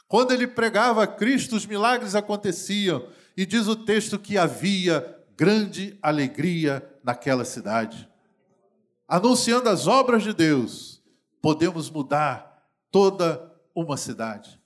Quando 0.07 0.31
ele 0.31 0.45
pregava 0.45 1.01
a 1.01 1.07
Cristo, 1.07 1.55
os 1.55 1.65
milagres 1.65 2.13
aconteciam, 2.13 3.09
e 3.35 3.47
diz 3.47 3.67
o 3.67 3.75
texto 3.75 4.19
que 4.19 4.37
havia 4.37 5.19
grande 5.35 5.97
alegria 6.03 6.87
naquela 7.03 7.43
cidade. 7.43 8.12
Anunciando 9.13 9.69
as 9.69 9.85
obras 9.85 10.23
de 10.23 10.33
Deus, 10.33 10.99
podemos 11.39 11.87
mudar 11.87 12.67
toda 12.89 13.55
uma 13.75 13.95
cidade. 13.95 14.59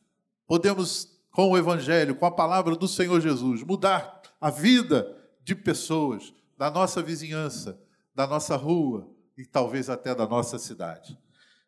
Podemos, 0.48 1.20
com 1.32 1.52
o 1.52 1.58
Evangelho, 1.58 2.16
com 2.16 2.26
a 2.26 2.32
palavra 2.32 2.74
do 2.74 2.88
Senhor 2.88 3.20
Jesus, 3.20 3.62
mudar 3.62 4.22
a 4.40 4.50
vida 4.50 5.14
de 5.44 5.54
pessoas 5.54 6.34
da 6.58 6.72
nossa 6.72 7.04
vizinhança, 7.04 7.78
da 8.16 8.26
nossa 8.26 8.56
rua 8.56 9.14
e 9.38 9.46
talvez 9.46 9.90
até 9.90 10.16
da 10.16 10.26
nossa 10.26 10.58
cidade. 10.58 11.20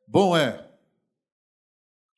Bom 0.07 0.37
é 0.37 0.65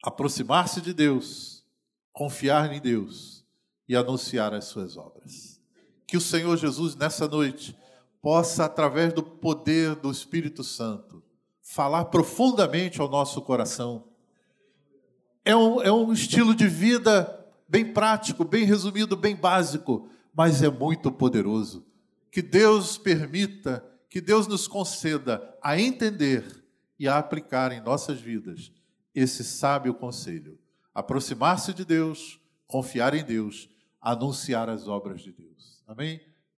aproximar-se 0.04 0.80
de 0.80 0.93
Deus, 0.93 1.65
confiar 2.13 2.71
em 2.71 2.80
Deus 2.80 3.43
e 3.89 3.95
anunciar 3.95 4.54
as 4.54 4.65
suas 4.65 4.95
obras. 4.95 5.60
Que 6.06 6.17
o 6.17 6.21
Senhor 6.21 6.56
Jesus, 6.56 6.95
nessa 6.95 7.28
noite, 7.28 7.76
possa, 8.21 8.65
através 8.65 9.12
do 9.13 9.23
poder 9.23 9.95
do 9.95 10.12
Espírito 10.12 10.63
Santo, 10.63 11.23
falar 11.62 12.05
profundamente 12.05 13.01
ao 13.01 13.10
nosso 13.10 13.41
coração. 13.41 14.07
É 15.43 15.55
um, 15.55 15.81
é 15.81 15.91
um 15.91 16.13
estilo 16.13 16.53
de 16.53 16.67
vida 16.67 17.38
bem 17.67 17.91
prático, 17.91 18.43
bem 18.43 18.65
resumido, 18.65 19.15
bem 19.15 19.36
básico, 19.36 20.10
mas 20.36 20.62
é 20.62 20.69
muito 20.69 21.12
poderoso. 21.12 21.86
Que 22.31 22.41
Deus 22.41 22.97
permita, 22.97 23.84
que 24.10 24.21
Deus 24.21 24.47
nos 24.47 24.67
conceda 24.67 25.57
a 25.62 25.79
entender 25.79 26.63
e 26.99 27.07
a 27.07 27.17
aplicar 27.17 27.71
em 27.71 27.81
nossas 27.81 28.19
vidas 28.19 28.71
esse 29.15 29.43
sábio 29.43 29.93
conselho. 29.93 30.60
Aproximar-se 30.93 31.73
de 31.73 31.84
Deus, 31.84 32.39
confiar 32.67 33.13
em 33.13 33.23
Deus, 33.23 33.69
anunciar 33.99 34.69
as 34.69 34.88
obras 34.88 35.21
de 35.21 35.31
Deus. 35.31 35.81
Amém? 35.88 36.21